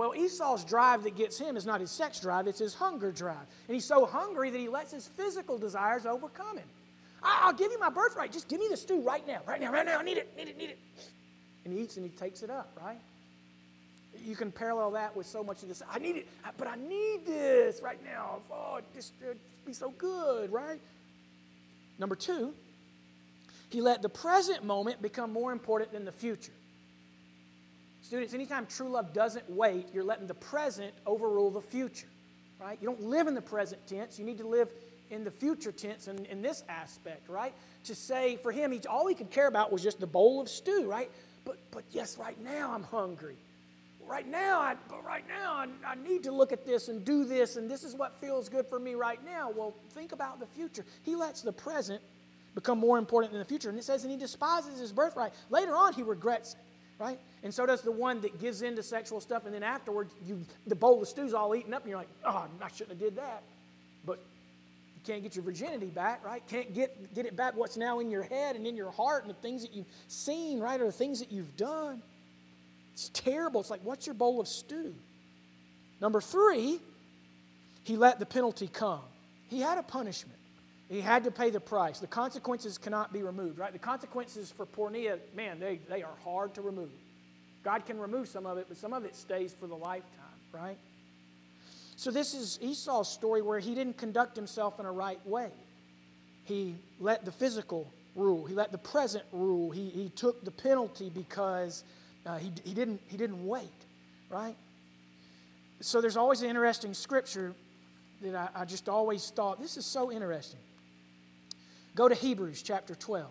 [0.00, 3.44] Well, Esau's drive that gets him is not his sex drive, it's his hunger drive.
[3.68, 6.66] And he's so hungry that he lets his physical desires overcome him.
[7.22, 8.32] I'll give you my birthright.
[8.32, 9.98] Just give me the stew right now, right now, right now.
[9.98, 10.78] I need it, need it, need it.
[11.66, 12.96] And he eats and he takes it up, right?
[14.24, 15.82] You can parallel that with so much of this.
[15.92, 18.38] I need it, but I need this right now.
[18.50, 19.36] Oh, this would
[19.66, 20.80] be so good, right?
[21.98, 22.54] Number two,
[23.68, 26.52] he let the present moment become more important than the future.
[28.10, 32.08] Students, anytime true love doesn't wait, you're letting the present overrule the future,
[32.60, 32.76] right?
[32.82, 34.18] You don't live in the present tense.
[34.18, 34.68] You need to live
[35.12, 37.54] in the future tense in, in this aspect, right?
[37.84, 40.48] To say for him, he, all he could care about was just the bowl of
[40.48, 41.08] stew, right?
[41.44, 43.36] But, but yes, right now I'm hungry.
[44.04, 47.24] Right now, I, but right now I, I need to look at this and do
[47.24, 49.52] this, and this is what feels good for me right now.
[49.54, 50.84] Well, think about the future.
[51.04, 52.02] He lets the present
[52.56, 53.68] become more important than the future.
[53.68, 55.32] And it says, and he despises his birthright.
[55.48, 56.56] Later on, he regrets
[57.00, 57.18] right?
[57.42, 60.40] And so does the one that gives in to sexual stuff, and then afterwards, you,
[60.66, 63.16] the bowl of stew's all eaten up, and you're like, oh, I shouldn't have did
[63.16, 63.42] that.
[64.04, 64.18] But
[64.94, 66.42] you can't get your virginity back, right?
[66.46, 69.30] Can't get, get it back what's now in your head and in your heart and
[69.30, 72.02] the things that you've seen, right, or the things that you've done.
[72.92, 73.62] It's terrible.
[73.62, 74.94] It's like, what's your bowl of stew?
[76.02, 76.80] Number three,
[77.84, 79.00] he let the penalty come.
[79.48, 80.38] He had a punishment.
[80.90, 82.00] He had to pay the price.
[82.00, 83.72] The consequences cannot be removed, right?
[83.72, 86.90] The consequences for porneia, man, they, they are hard to remove.
[87.62, 90.76] God can remove some of it, but some of it stays for the lifetime, right?
[91.94, 95.50] So, this is Esau's story where he didn't conduct himself in a right way.
[96.44, 101.08] He let the physical rule, he let the present rule, he, he took the penalty
[101.14, 101.84] because
[102.26, 103.68] uh, he, he, didn't, he didn't wait,
[104.28, 104.56] right?
[105.80, 107.54] So, there's always an interesting scripture
[108.22, 110.58] that I, I just always thought this is so interesting.
[111.94, 113.30] Go to Hebrews chapter 12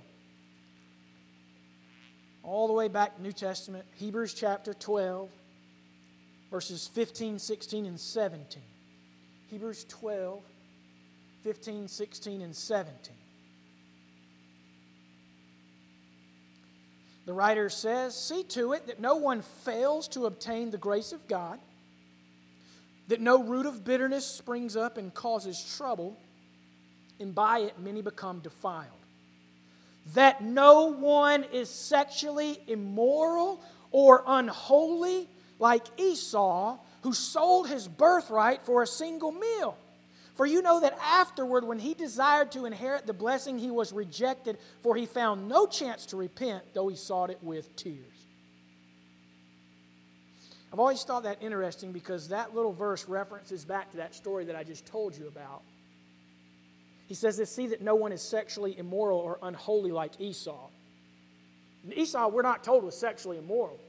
[2.43, 5.29] all the way back to New Testament, Hebrews chapter 12,
[6.49, 8.61] verses 15, 16, and 17.
[9.49, 10.41] Hebrews 12,
[11.43, 13.13] 15, 16, and 17.
[17.25, 21.27] The writer says, See to it that no one fails to obtain the grace of
[21.27, 21.59] God,
[23.09, 26.17] that no root of bitterness springs up and causes trouble,
[27.19, 28.87] and by it many become defiled.
[30.13, 35.27] That no one is sexually immoral or unholy
[35.59, 39.77] like Esau, who sold his birthright for a single meal.
[40.35, 44.57] For you know that afterward, when he desired to inherit the blessing, he was rejected,
[44.81, 48.05] for he found no chance to repent, though he sought it with tears.
[50.71, 54.55] I've always thought that interesting because that little verse references back to that story that
[54.55, 55.61] I just told you about.
[57.09, 60.69] He says this see that no one is sexually immoral or unholy like Esau.
[61.83, 63.79] And Esau, we're not told, was sexually immoral,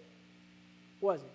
[1.02, 1.28] was he?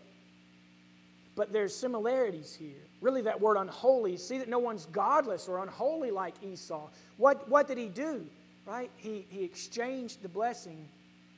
[1.36, 2.82] But there's similarities here.
[3.02, 6.88] Really, that word unholy, see that no one's godless or unholy like Esau.
[7.17, 8.26] What, what did he do?
[8.65, 8.89] Right?
[8.95, 10.88] He, he exchanged the blessing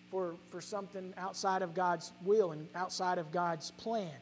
[0.10, 4.14] for, for something outside of God's will and outside of God's plan.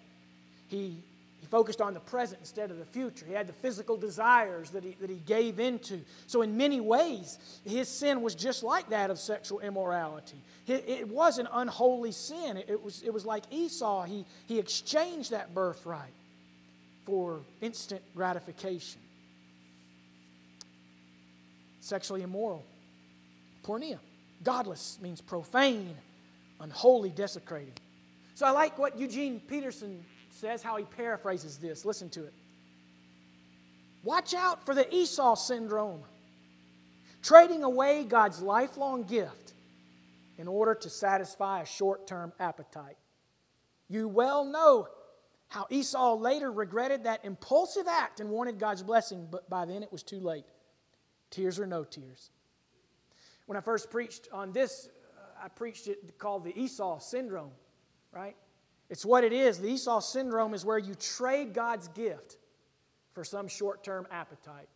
[0.69, 1.03] He,
[1.45, 3.23] he focused on the present instead of the future.
[3.27, 6.01] He had the physical desires that he, that he gave into.
[6.25, 10.37] So, in many ways, his sin was just like that of sexual immorality.
[10.65, 12.57] It, it was an unholy sin.
[12.57, 14.05] It, was, it was like Esau.
[14.05, 16.13] He, he exchanged that birthright
[17.05, 19.01] for instant gratification.
[21.79, 22.65] Sexually immoral.
[23.63, 23.99] Porneia.
[24.43, 25.95] Godless means profane,
[26.59, 27.79] unholy, desecrated.
[28.33, 30.03] So I like what Eugene Peterson
[30.35, 31.85] says, how he paraphrases this.
[31.85, 32.33] Listen to it.
[34.03, 36.01] Watch out for the Esau syndrome,
[37.23, 39.53] trading away God's lifelong gift
[40.37, 42.97] in order to satisfy a short term appetite.
[43.87, 44.87] You well know
[45.47, 49.91] how Esau later regretted that impulsive act and wanted God's blessing, but by then it
[49.91, 50.45] was too late.
[51.29, 52.29] Tears or no tears.
[53.45, 57.51] When I first preached on this, uh, I preached it called the Esau syndrome,
[58.11, 58.35] right?
[58.89, 59.59] It's what it is.
[59.59, 62.37] The Esau syndrome is where you trade God's gift
[63.13, 64.67] for some short term appetite.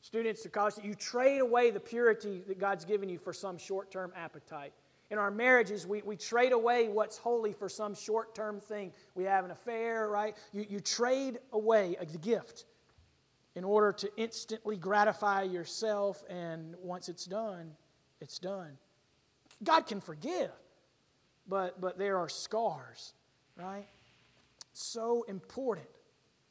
[0.00, 3.90] Students to college, you trade away the purity that God's given you for some short
[3.90, 4.72] term appetite.
[5.10, 8.92] In our marriages, we, we trade away what's holy for some short term thing.
[9.14, 10.36] We have an affair, right?
[10.52, 12.66] You, you trade away the gift
[13.54, 17.72] in order to instantly gratify yourself, and once it's done,
[18.20, 18.78] it's done.
[19.64, 20.52] God can forgive,
[21.48, 23.14] but, but there are scars,
[23.58, 23.86] right?
[24.72, 25.88] So important.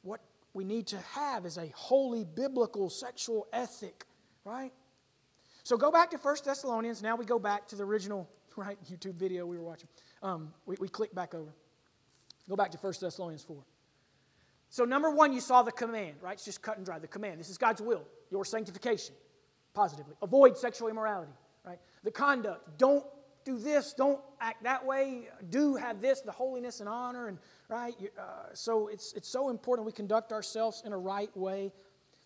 [0.02, 0.20] What
[0.52, 4.04] we need to have is a holy biblical sexual ethic,
[4.44, 4.72] right?
[5.64, 7.02] So go back to 1 Thessalonians.
[7.02, 9.88] Now we go back to the original right YouTube video we were watching.
[10.22, 11.52] Um, we, we click back over.
[12.48, 13.56] Go back to 1 Thessalonians 4.
[14.70, 16.34] So, number one, you saw the command, right?
[16.34, 16.98] It's just cut and dry.
[16.98, 17.40] The command.
[17.40, 19.14] This is God's will, your sanctification,
[19.72, 20.14] positively.
[20.20, 21.32] Avoid sexual immorality,
[21.64, 21.78] right?
[22.04, 22.76] The conduct.
[22.76, 23.04] Don't
[23.48, 23.94] do this.
[23.94, 25.28] Don't act that way.
[25.48, 27.94] Do have this, the holiness and honor, and right.
[28.18, 31.72] Uh, so it's it's so important we conduct ourselves in a right way,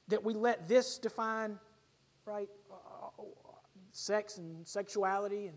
[0.08, 1.58] that we let this define,
[2.26, 3.22] right, uh,
[3.92, 5.56] sex and sexuality and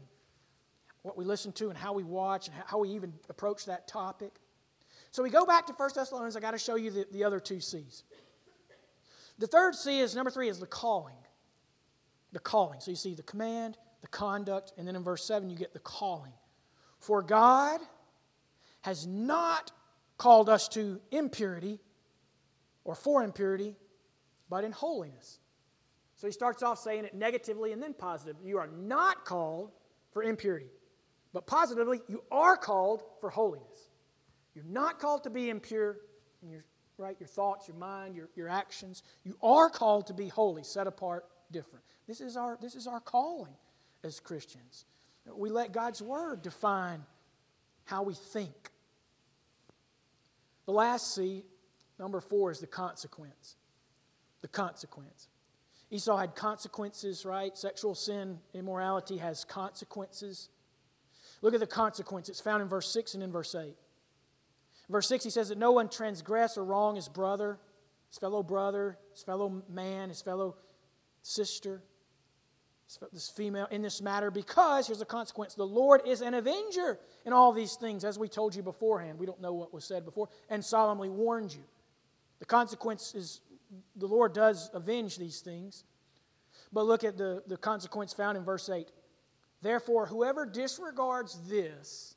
[1.02, 4.34] what we listen to and how we watch and how we even approach that topic.
[5.10, 6.36] So we go back to 1 Thessalonians.
[6.36, 8.04] I got to show you the, the other two C's.
[9.40, 11.18] The third C is number three is the calling.
[12.34, 12.80] The calling.
[12.82, 15.80] So you see the command, the conduct, and then in verse 7 you get the
[15.80, 16.34] calling.
[17.00, 17.82] For God
[18.82, 19.72] has not
[20.18, 21.80] called us to impurity
[22.84, 23.76] or for impurity,
[24.48, 25.40] but in holiness.
[26.18, 28.36] So he starts off saying it negatively and then positive.
[28.44, 29.72] You are not called
[30.12, 30.70] for impurity.
[31.34, 33.90] But positively, you are called for holiness.
[34.54, 35.98] You're not called to be impure
[36.44, 36.64] in your,
[36.98, 39.02] right, your thoughts, your mind, your, your actions.
[39.24, 41.84] You are called to be holy, set apart, different.
[42.08, 43.56] This is our, this is our calling
[44.06, 44.86] as Christians.
[45.36, 47.04] We let God's Word define
[47.86, 48.72] how we think.
[50.66, 51.44] The last C,
[52.00, 53.56] number four, is the consequence.
[54.42, 55.28] The consequence.
[55.92, 57.58] Esau had consequences, right?
[57.58, 60.50] Sexual sin, immorality has consequences.
[61.42, 62.30] Look at the consequence.
[62.30, 63.76] It's found in verse 6 and in verse 8.
[64.90, 67.60] verse 6, he says that no one transgress or wrong his brother,
[68.10, 70.56] his fellow brother, his fellow man, his fellow
[71.22, 71.84] sister,
[73.12, 77.34] this female in this matter, because here's the consequence the Lord is an avenger in
[77.34, 79.20] all these things, as we told you beforehand.
[79.20, 81.64] We don't know what was said before, and solemnly warned you.
[82.40, 83.42] The consequence is
[83.96, 85.84] the Lord does avenge these things.
[86.72, 88.88] But look at the, the consequence found in verse 8.
[89.62, 92.16] Therefore, whoever disregards this,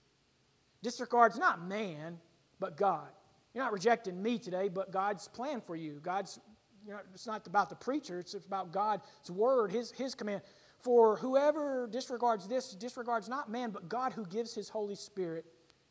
[0.83, 2.19] disregards not man,
[2.61, 3.09] but God.
[3.55, 6.01] You're not rejecting me today, but God's plan for you.
[6.03, 6.39] God's,
[6.85, 10.43] you know, it's not about the preacher, it's about God's word, his, his command.
[10.79, 15.45] For whoever disregards this, disregards not man, but God who gives his Holy Spirit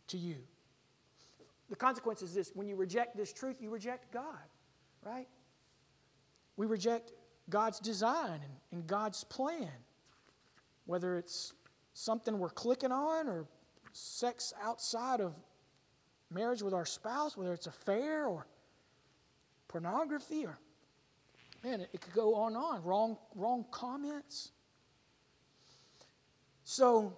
[0.07, 0.37] to you.
[1.69, 4.47] The consequence is this when you reject this truth, you reject God,
[5.03, 5.27] right?
[6.55, 7.11] We reject
[7.49, 8.39] God's design
[8.71, 9.69] and, God's plan
[10.87, 11.53] whether it's
[11.93, 13.45] something we're clicking on or
[13.91, 15.35] sex outside of
[16.31, 18.47] marriage with our spouse, whether it's affair or
[19.67, 20.57] pornography or
[21.63, 22.83] man, it, it could go on and on.
[22.83, 24.51] Wrong, wrong comments.
[26.69, 27.13] So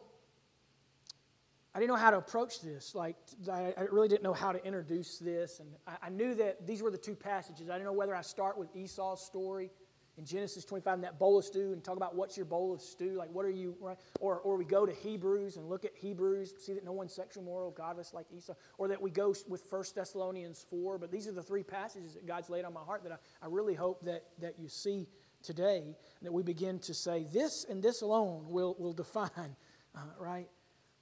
[1.74, 2.94] I didn't know how to approach this.
[2.94, 3.16] Like,
[3.52, 5.60] I, really didn't know how to introduce this.
[5.60, 7.68] And I, I, knew that these were the two passages.
[7.68, 9.72] I didn't know whether I start with Esau's story
[10.20, 12.80] in Genesis 25 and that bowl of stew and talk about what's your bowl of
[12.80, 13.98] stew, like what are you, right?
[14.20, 17.42] Or, or we go to Hebrews and look at Hebrews, see that no one's sexual,
[17.42, 21.00] moral, godless like Esau, or that we go with 1 Thessalonians 4.
[21.00, 23.48] But these are the three passages that God's laid on my heart that I, I
[23.50, 25.08] really hope that, that you see
[25.44, 29.30] today, that we begin to say this and this alone will, will define,
[29.96, 30.50] uh, right,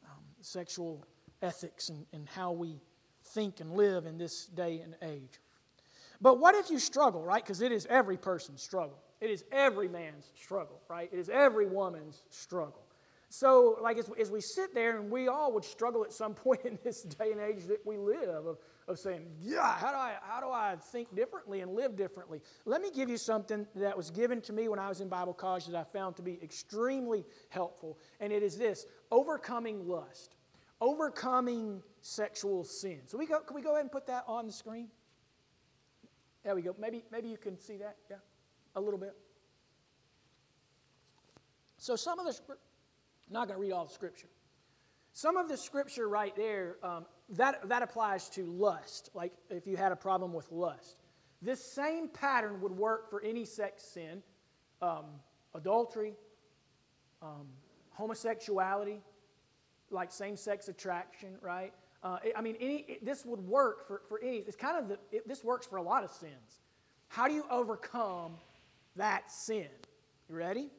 [0.06, 1.06] um, sexual
[1.42, 2.80] ethics and, and how we
[3.24, 5.40] think and live in this day and age.
[6.22, 7.44] But what if you struggle, right?
[7.44, 8.98] Because it is every person's struggle.
[9.22, 11.10] It is every man's struggle, right?
[11.12, 12.84] It is every woman's struggle.
[13.30, 16.62] So, like, as, as we sit there, and we all would struggle at some point
[16.64, 18.58] in this day and age that we live of,
[18.88, 22.42] of saying, yeah, how do, I, how do I think differently and live differently?
[22.66, 25.34] Let me give you something that was given to me when I was in Bible
[25.34, 27.98] college that I found to be extremely helpful.
[28.20, 30.36] And it is this overcoming lust,
[30.80, 33.02] overcoming sexual sin.
[33.06, 34.88] So, we go, can we go ahead and put that on the screen?
[36.44, 36.76] There we go.
[36.80, 37.98] Maybe, maybe you can see that.
[38.10, 38.18] Yeah
[38.78, 39.16] a little bit.
[41.78, 44.30] So, some of the, I'm not going to read all the scripture.
[45.14, 49.78] Some of the scripture right there, um, that, that applies to lust, like if you
[49.78, 50.98] had a problem with lust.
[51.42, 54.24] This same pattern would work for any sex sin
[54.82, 55.06] um,
[55.54, 56.14] adultery,
[57.22, 57.48] um,
[57.92, 59.02] homosexuality,
[59.92, 61.74] like same sex attraction, right?
[62.04, 65.00] Uh, I mean, any, it, this would work for, for any, it's kind of the,
[65.12, 66.62] it, this works for a lot of sins.
[67.08, 68.34] How do you overcome
[68.96, 69.68] that sin?
[70.30, 70.70] You ready?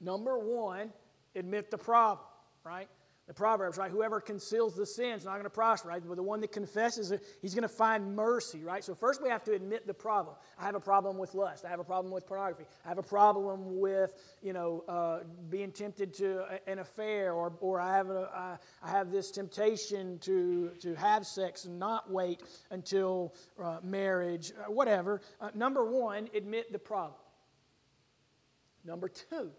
[0.00, 0.92] Number one,
[1.34, 2.26] admit the problem,
[2.64, 2.88] right?
[3.30, 3.92] The Proverbs, right?
[3.92, 6.02] Whoever conceals the sin is not going to prosper, right?
[6.04, 8.82] But the one that confesses it, he's going to find mercy, right?
[8.82, 10.34] So first we have to admit the problem.
[10.58, 11.64] I have a problem with lust.
[11.64, 12.64] I have a problem with pornography.
[12.84, 14.12] I have a problem with,
[14.42, 19.12] you know, uh, being tempted to an affair, or, or I, have a, I have
[19.12, 25.20] this temptation to, to have sex and not wait until uh, marriage, uh, whatever.
[25.40, 27.20] Uh, number one, admit the problem.
[28.84, 29.52] Number two,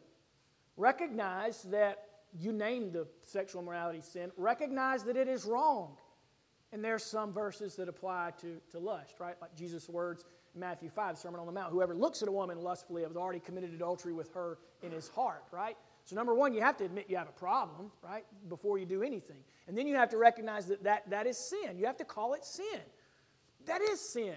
[0.76, 5.98] recognize that you name the sexual morality sin, recognize that it is wrong.
[6.74, 9.36] And there's some verses that apply to, to lust, right?
[9.42, 10.24] Like Jesus' words
[10.54, 11.72] in Matthew 5, Sermon on the Mount.
[11.72, 15.44] Whoever looks at a woman lustfully has already committed adultery with her in his heart,
[15.52, 15.76] right?
[16.06, 19.04] So, number one, you have to admit you have a problem, right, before you do
[19.04, 19.38] anything.
[19.68, 21.78] And then you have to recognize that that, that is sin.
[21.78, 22.80] You have to call it sin.
[23.66, 24.36] That is sin.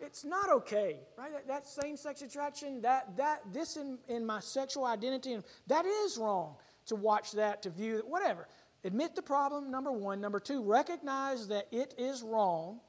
[0.00, 1.32] It's not okay, right?
[1.32, 5.38] That, that same sex attraction, that, that, this in, in my sexual identity,
[5.68, 6.56] that is wrong
[6.86, 8.48] to watch that, to view it, whatever.
[8.84, 10.20] Admit the problem, number one.
[10.20, 12.80] Number two, recognize that it is wrong.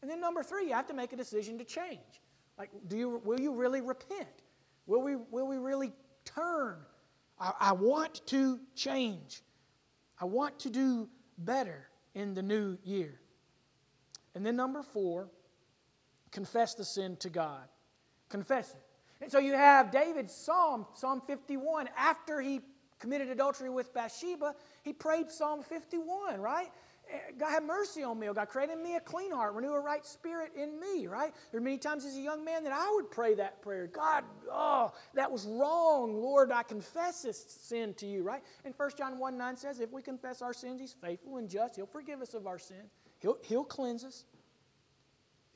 [0.00, 2.20] And then number three, you have to make a decision to change.
[2.58, 4.28] Like, do you, will you really repent?
[4.86, 5.92] Will we, will we really
[6.24, 6.76] turn?
[7.40, 9.42] I, I want to change.
[10.20, 13.20] I want to do better in the new year.
[14.34, 15.28] And then number four,
[16.30, 17.64] confess the sin to God.
[18.28, 18.82] Confess it.
[19.22, 22.60] And so you have David's psalm, Psalm 51, after he
[23.02, 26.68] committed adultery with Bathsheba, he prayed Psalm 51, right?
[27.10, 29.72] Eh, God have mercy on me, oh God, create in me a clean heart, renew
[29.72, 31.34] a right spirit in me, right?
[31.50, 33.88] There are many times as a young man that I would pray that prayer.
[33.88, 36.14] God, oh, that was wrong.
[36.14, 38.42] Lord, I confess this sin to you, right?
[38.64, 41.74] And 1 John 1 9 says, if we confess our sins, he's faithful and just.
[41.76, 42.92] He'll forgive us of our sins.
[43.18, 44.24] He'll, he'll cleanse us.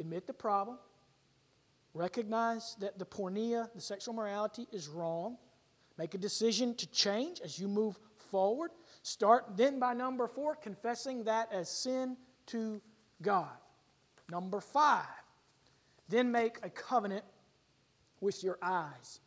[0.01, 0.79] Admit the problem.
[1.95, 5.39] Recognize that the porneia, the sexual morality, is wrong.
[5.99, 7.99] Make a decision to change as you move
[8.31, 8.71] forward.
[9.03, 12.17] Start then by number four, confessing that as sin
[12.47, 12.81] to
[13.23, 13.57] God.
[14.31, 15.07] Number five,
[16.09, 17.25] then make a covenant
[18.21, 19.21] with your eyes,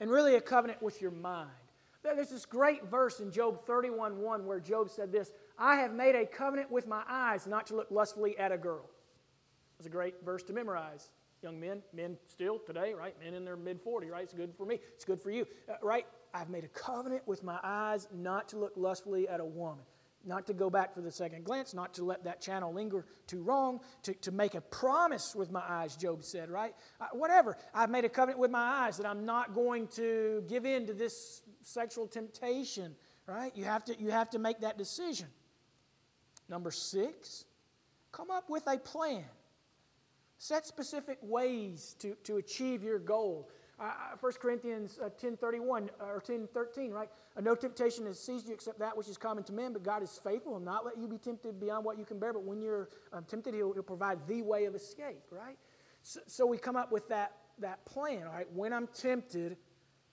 [0.00, 1.50] and really a covenant with your mind.
[2.02, 6.16] There's this great verse in Job 31 1 where Job said this I have made
[6.16, 8.90] a covenant with my eyes not to look lustfully at a girl.
[9.78, 11.10] It's a great verse to memorize
[11.42, 13.14] young men, men still today, right?
[13.22, 14.22] Men in their mid 40, right?
[14.22, 14.78] It's good for me.
[14.94, 16.06] It's good for you, uh, right?
[16.32, 19.84] I've made a covenant with my eyes not to look lustfully at a woman,
[20.24, 23.42] not to go back for the second glance, not to let that channel linger too
[23.42, 26.74] long, to, to make a promise with my eyes, Job said, right?
[27.00, 27.56] Uh, whatever.
[27.74, 30.94] I've made a covenant with my eyes that I'm not going to give in to
[30.94, 32.94] this sexual temptation,
[33.26, 33.52] right?
[33.54, 35.26] You have to, you have to make that decision.
[36.48, 37.44] Number six,
[38.12, 39.24] come up with a plan.
[40.42, 43.48] Set specific ways to, to achieve your goal.
[43.78, 47.08] Uh, 1 Corinthians uh, 10.31 or 10.13, right?
[47.36, 50.02] Uh, no temptation has seized you except that which is common to men, but God
[50.02, 52.32] is faithful and not let you be tempted beyond what you can bear.
[52.32, 55.56] But when you're um, tempted, he'll, he'll, provide the way of escape, right?
[56.02, 58.52] So, so we come up with that, that plan, all right?
[58.52, 59.56] When I'm tempted,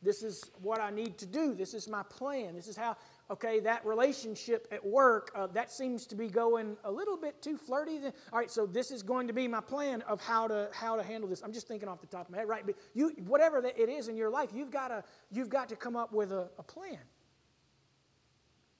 [0.03, 1.55] this is what I need to do.
[1.55, 2.53] This is my plan.
[2.53, 2.97] This is how
[3.31, 7.57] okay, that relationship at work, uh, that seems to be going a little bit too
[7.57, 7.99] flirty.
[8.33, 11.03] All right, so this is going to be my plan of how to how to
[11.03, 11.41] handle this.
[11.43, 12.65] I'm just thinking off the top of my head, right?
[12.65, 15.95] But you, whatever it is in your life, you've got to you've got to come
[15.95, 16.99] up with a, a plan.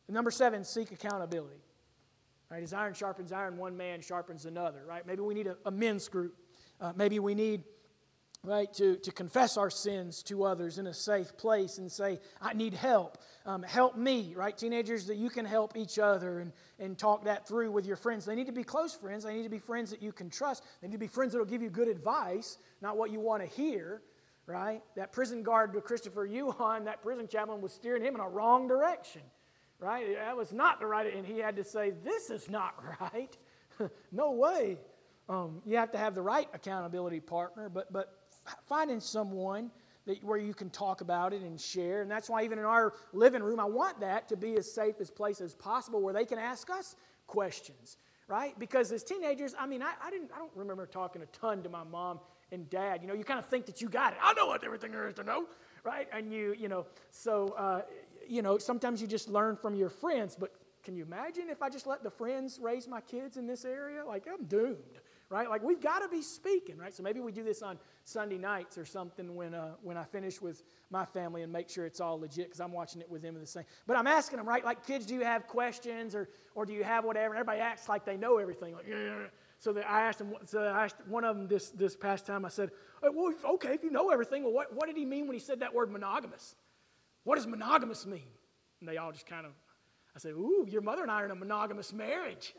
[0.07, 1.61] Number seven, seek accountability.
[2.49, 4.83] Right, as iron sharpens iron, one man sharpens another.
[4.87, 5.05] Right?
[5.05, 6.35] Maybe we need a, a men's group.
[6.81, 7.63] Uh, maybe we need
[8.43, 8.71] right?
[8.75, 12.73] To, to confess our sins to others in a safe place and say, I need
[12.73, 13.17] help.
[13.45, 14.57] Um, help me, right?
[14.57, 18.25] Teenagers, that you can help each other and, and talk that through with your friends.
[18.25, 19.23] They need to be close friends.
[19.23, 20.63] They need to be friends that you can trust.
[20.81, 23.43] They need to be friends that will give you good advice, not what you want
[23.43, 24.01] to hear,
[24.45, 24.81] right?
[24.95, 28.67] That prison guard with Christopher Yuan, that prison chaplain was steering him in a wrong
[28.67, 29.21] direction,
[29.79, 30.15] right?
[30.15, 33.37] That was not the right, and he had to say, This is not right.
[34.11, 34.77] no way.
[35.27, 38.18] Um, you have to have the right accountability partner, but, but
[38.67, 39.71] finding someone
[40.05, 42.01] that, where you can talk about it and share.
[42.01, 44.95] And that's why, even in our living room, I want that to be as safe
[44.99, 46.95] as place as possible where they can ask us
[47.27, 47.97] questions,
[48.27, 48.57] right?
[48.59, 51.69] Because as teenagers, I mean, I, I, didn't, I don't remember talking a ton to
[51.69, 52.19] my mom
[52.51, 53.01] and dad.
[53.01, 54.19] You know, you kind of think that you got it.
[54.21, 55.45] I know what everything there is to know,
[55.83, 56.07] right?
[56.11, 57.81] And you, you know, so, uh,
[58.27, 61.69] you know, sometimes you just learn from your friends, but can you imagine if I
[61.69, 64.03] just let the friends raise my kids in this area?
[64.05, 65.49] Like, I'm doomed, right?
[65.49, 66.93] Like, we've got to be speaking, right?
[66.93, 67.77] So maybe we do this on
[68.09, 71.85] Sunday nights or something when, uh, when I finish with my family and make sure
[71.85, 73.63] it's all legit because I'm watching it with them in the same.
[73.87, 74.63] But I'm asking them, right?
[74.65, 77.33] Like, kids, do you have questions or, or do you have whatever?
[77.33, 78.73] And everybody acts like they know everything.
[78.73, 79.27] Like, yeah.
[79.59, 80.33] So I asked him.
[80.45, 82.45] So I asked one of them this this past time.
[82.45, 82.71] I said,
[83.03, 85.59] "Well, okay, if you know everything, well, what what did he mean when he said
[85.59, 86.55] that word monogamous?
[87.25, 88.31] What does monogamous mean?"
[88.79, 89.51] And they all just kind of
[90.15, 92.53] I said, Ooh, your mother and I are in a monogamous marriage.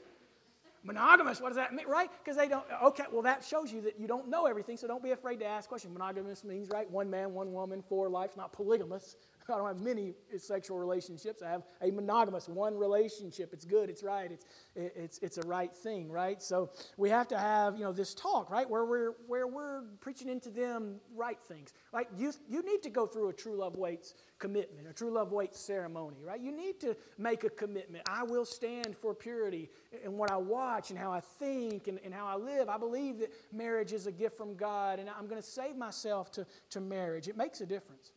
[0.82, 1.86] Monogamous, what does that mean?
[1.86, 2.10] Right?
[2.24, 5.02] Because they don't, okay, well, that shows you that you don't know everything, so don't
[5.02, 5.92] be afraid to ask questions.
[5.92, 9.16] Monogamous means, right, one man, one woman, four lives, not polygamous.
[9.48, 11.42] I don't have many uh, sexual relationships.
[11.42, 13.52] I have a monogamous one relationship.
[13.52, 13.90] It's good.
[13.90, 14.30] It's right.
[14.30, 14.44] It's
[14.76, 16.42] it's it's a right thing, right?
[16.42, 20.28] So we have to have you know this talk, right, where we're where we're preaching
[20.28, 21.72] into them right things.
[21.92, 25.32] Like you you need to go through a true love waits commitment, a true love
[25.32, 26.40] waits ceremony, right?
[26.40, 28.04] You need to make a commitment.
[28.08, 29.70] I will stand for purity
[30.04, 32.68] in what I watch and how I think and, and how I live.
[32.68, 36.32] I believe that marriage is a gift from God, and I'm going to save myself
[36.32, 37.28] to, to marriage.
[37.28, 38.12] It makes a difference.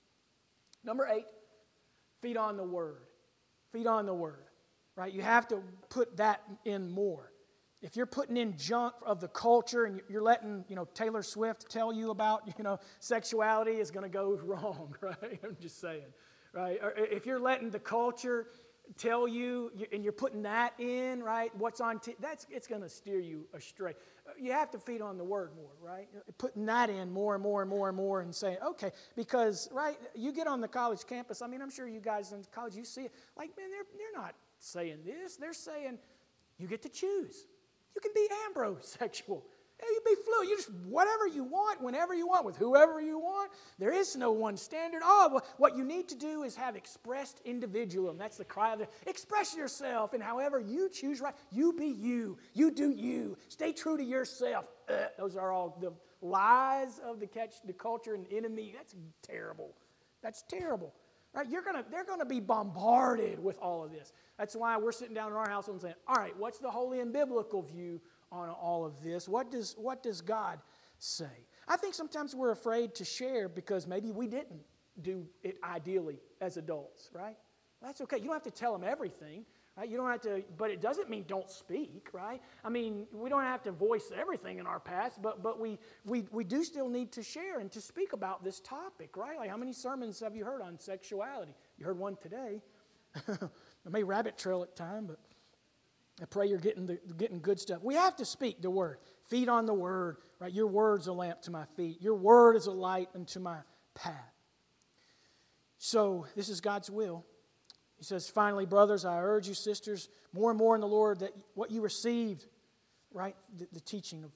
[0.84, 1.25] Number eight,
[2.21, 3.03] feed on the word.
[3.71, 4.45] Feed on the word,
[4.95, 5.11] right?
[5.11, 7.31] You have to put that in more.
[7.81, 11.69] If you're putting in junk of the culture and you're letting, you know, Taylor Swift
[11.69, 15.39] tell you about, you know, sexuality is going to go wrong, right?
[15.43, 16.13] I'm just saying,
[16.53, 16.79] right?
[16.81, 18.47] Or if you're letting the culture
[18.97, 21.51] tell you and you're putting that in, right?
[21.57, 23.93] What's on t- that's it's going to steer you astray
[24.39, 26.07] you have to feed on the word more, right?
[26.38, 29.97] Putting that in more and more and more and more and saying, okay, because, right,
[30.15, 32.86] you get on the college campus, I mean, I'm sure you guys in college, you
[32.86, 35.36] see it, like, man, they're, they're not saying this.
[35.36, 35.99] They're saying,
[36.57, 37.45] you get to choose.
[37.95, 39.41] You can be ambrosexual.
[39.88, 40.49] You be fluid.
[40.49, 43.51] You just whatever you want, whenever you want, with whoever you want.
[43.79, 45.01] There is no one standard.
[45.03, 48.17] Oh, what you need to do is have expressed individualism.
[48.17, 52.38] That's the cry of the express yourself, and however you choose right, you be you.
[52.53, 53.38] You do you.
[53.49, 54.65] Stay true to yourself.
[54.89, 58.73] Uh, those are all the lies of the catch, the culture and enemy.
[58.75, 59.75] That's terrible.
[60.21, 60.93] That's terrible.
[61.34, 61.49] Right?
[61.49, 64.13] You're gonna, they're to be bombarded with all of this.
[64.38, 66.99] That's why we're sitting down in our house and saying, all right, what's the holy
[66.99, 67.99] and biblical view
[68.34, 69.29] on all of this.
[69.29, 70.59] What does, what does God
[70.97, 71.47] say?
[71.67, 74.61] I think sometimes we're afraid to share because maybe we didn't
[75.01, 77.38] do it ideally as adults, right?
[77.81, 78.17] That's okay.
[78.17, 79.45] You don't have to tell them everything.
[79.75, 79.89] Right?
[79.89, 82.39] You don't have to, but it doesn't mean don't speak, right?
[82.63, 86.25] I mean, we don't have to voice everything in our past, but, but we, we,
[86.31, 89.36] we do still need to share and to speak about this topic, right?
[89.39, 91.55] Like, how many sermons have you heard on sexuality?
[91.79, 92.61] You heard one today.
[93.27, 95.17] I may rabbit trail at time, but
[96.22, 97.82] I pray you're getting, the, getting good stuff.
[97.82, 98.97] We have to speak the word.
[99.30, 100.53] Feed on the word, right?
[100.53, 102.01] Your word's a lamp to my feet.
[102.01, 103.57] Your word is a light unto my
[103.95, 104.14] path.
[105.80, 107.26] So, this is God's will.
[107.97, 111.32] He says, finally, brothers, I urge you, sisters, more and more in the Lord, that
[111.55, 112.45] what you received,
[113.14, 114.32] right, the, the teaching of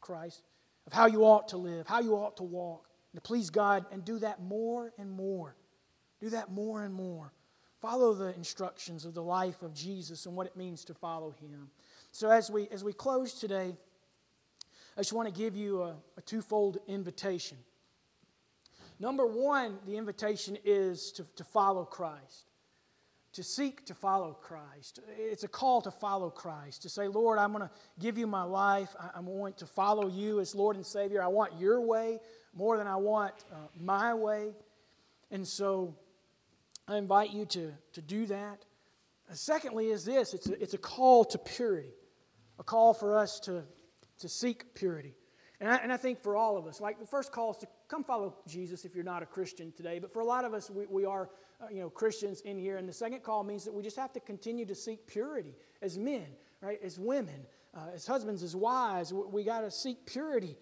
[0.00, 0.42] Christ,
[0.86, 4.04] of how you ought to live, how you ought to walk, to please God, and
[4.04, 5.56] do that more and more.
[6.20, 7.32] Do that more and more.
[7.84, 11.68] Follow the instructions of the life of Jesus and what it means to follow him.
[12.12, 13.76] So, as we, as we close today,
[14.96, 17.58] I just want to give you a, a twofold invitation.
[18.98, 22.46] Number one, the invitation is to, to follow Christ,
[23.34, 25.00] to seek to follow Christ.
[25.18, 27.70] It's a call to follow Christ, to say, Lord, I'm going to
[28.00, 28.96] give you my life.
[28.98, 31.22] I, am going to follow you as Lord and Savior.
[31.22, 32.20] I want your way
[32.54, 34.54] more than I want uh, my way.
[35.30, 35.94] And so,
[36.86, 38.64] I invite you to, to do that.
[39.32, 41.94] Secondly, is this it's a, it's a call to purity,
[42.58, 43.62] a call for us to,
[44.18, 45.14] to seek purity.
[45.60, 47.66] And I, and I think for all of us, like the first call is to
[47.88, 49.98] come follow Jesus if you're not a Christian today.
[49.98, 51.30] But for a lot of us, we, we are
[51.60, 52.76] uh, you know, Christians in here.
[52.76, 55.96] And the second call means that we just have to continue to seek purity as
[55.96, 56.26] men,
[56.60, 56.78] right?
[56.82, 59.12] As women, uh, as husbands, as wives.
[59.12, 60.56] We, we got to seek purity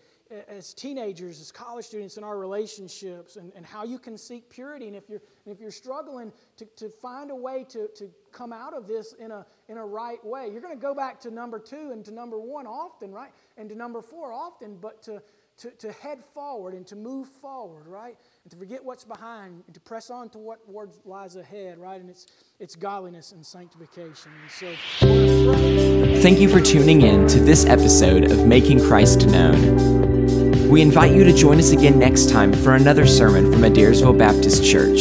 [0.49, 4.87] as teenagers, as college students in our relationships and, and how you can seek purity.
[4.87, 8.53] And if you're, and if you're struggling to, to find a way to, to come
[8.53, 11.31] out of this in a, in a right way, you're going to go back to
[11.31, 13.31] number two and to number one often, right?
[13.57, 15.23] And to number four often, but to,
[15.59, 18.17] to, to head forward and to move forward, right?
[18.45, 20.61] And to forget what's behind and to press on to what
[21.05, 22.01] lies ahead, right?
[22.01, 22.27] And it's,
[22.59, 24.33] it's godliness and sanctification.
[24.43, 25.92] And so,
[26.23, 30.69] Thank you for tuning in to this episode of Making Christ Known.
[30.69, 34.65] We invite you to join us again next time for another sermon from Adairsville Baptist
[34.65, 35.01] Church.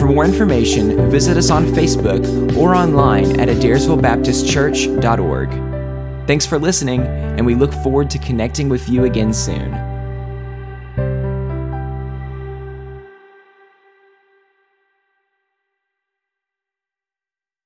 [0.00, 6.26] For more information, visit us on Facebook or online at adairsvillebaptistchurch.org.
[6.26, 9.87] Thanks for listening, and we look forward to connecting with you again soon.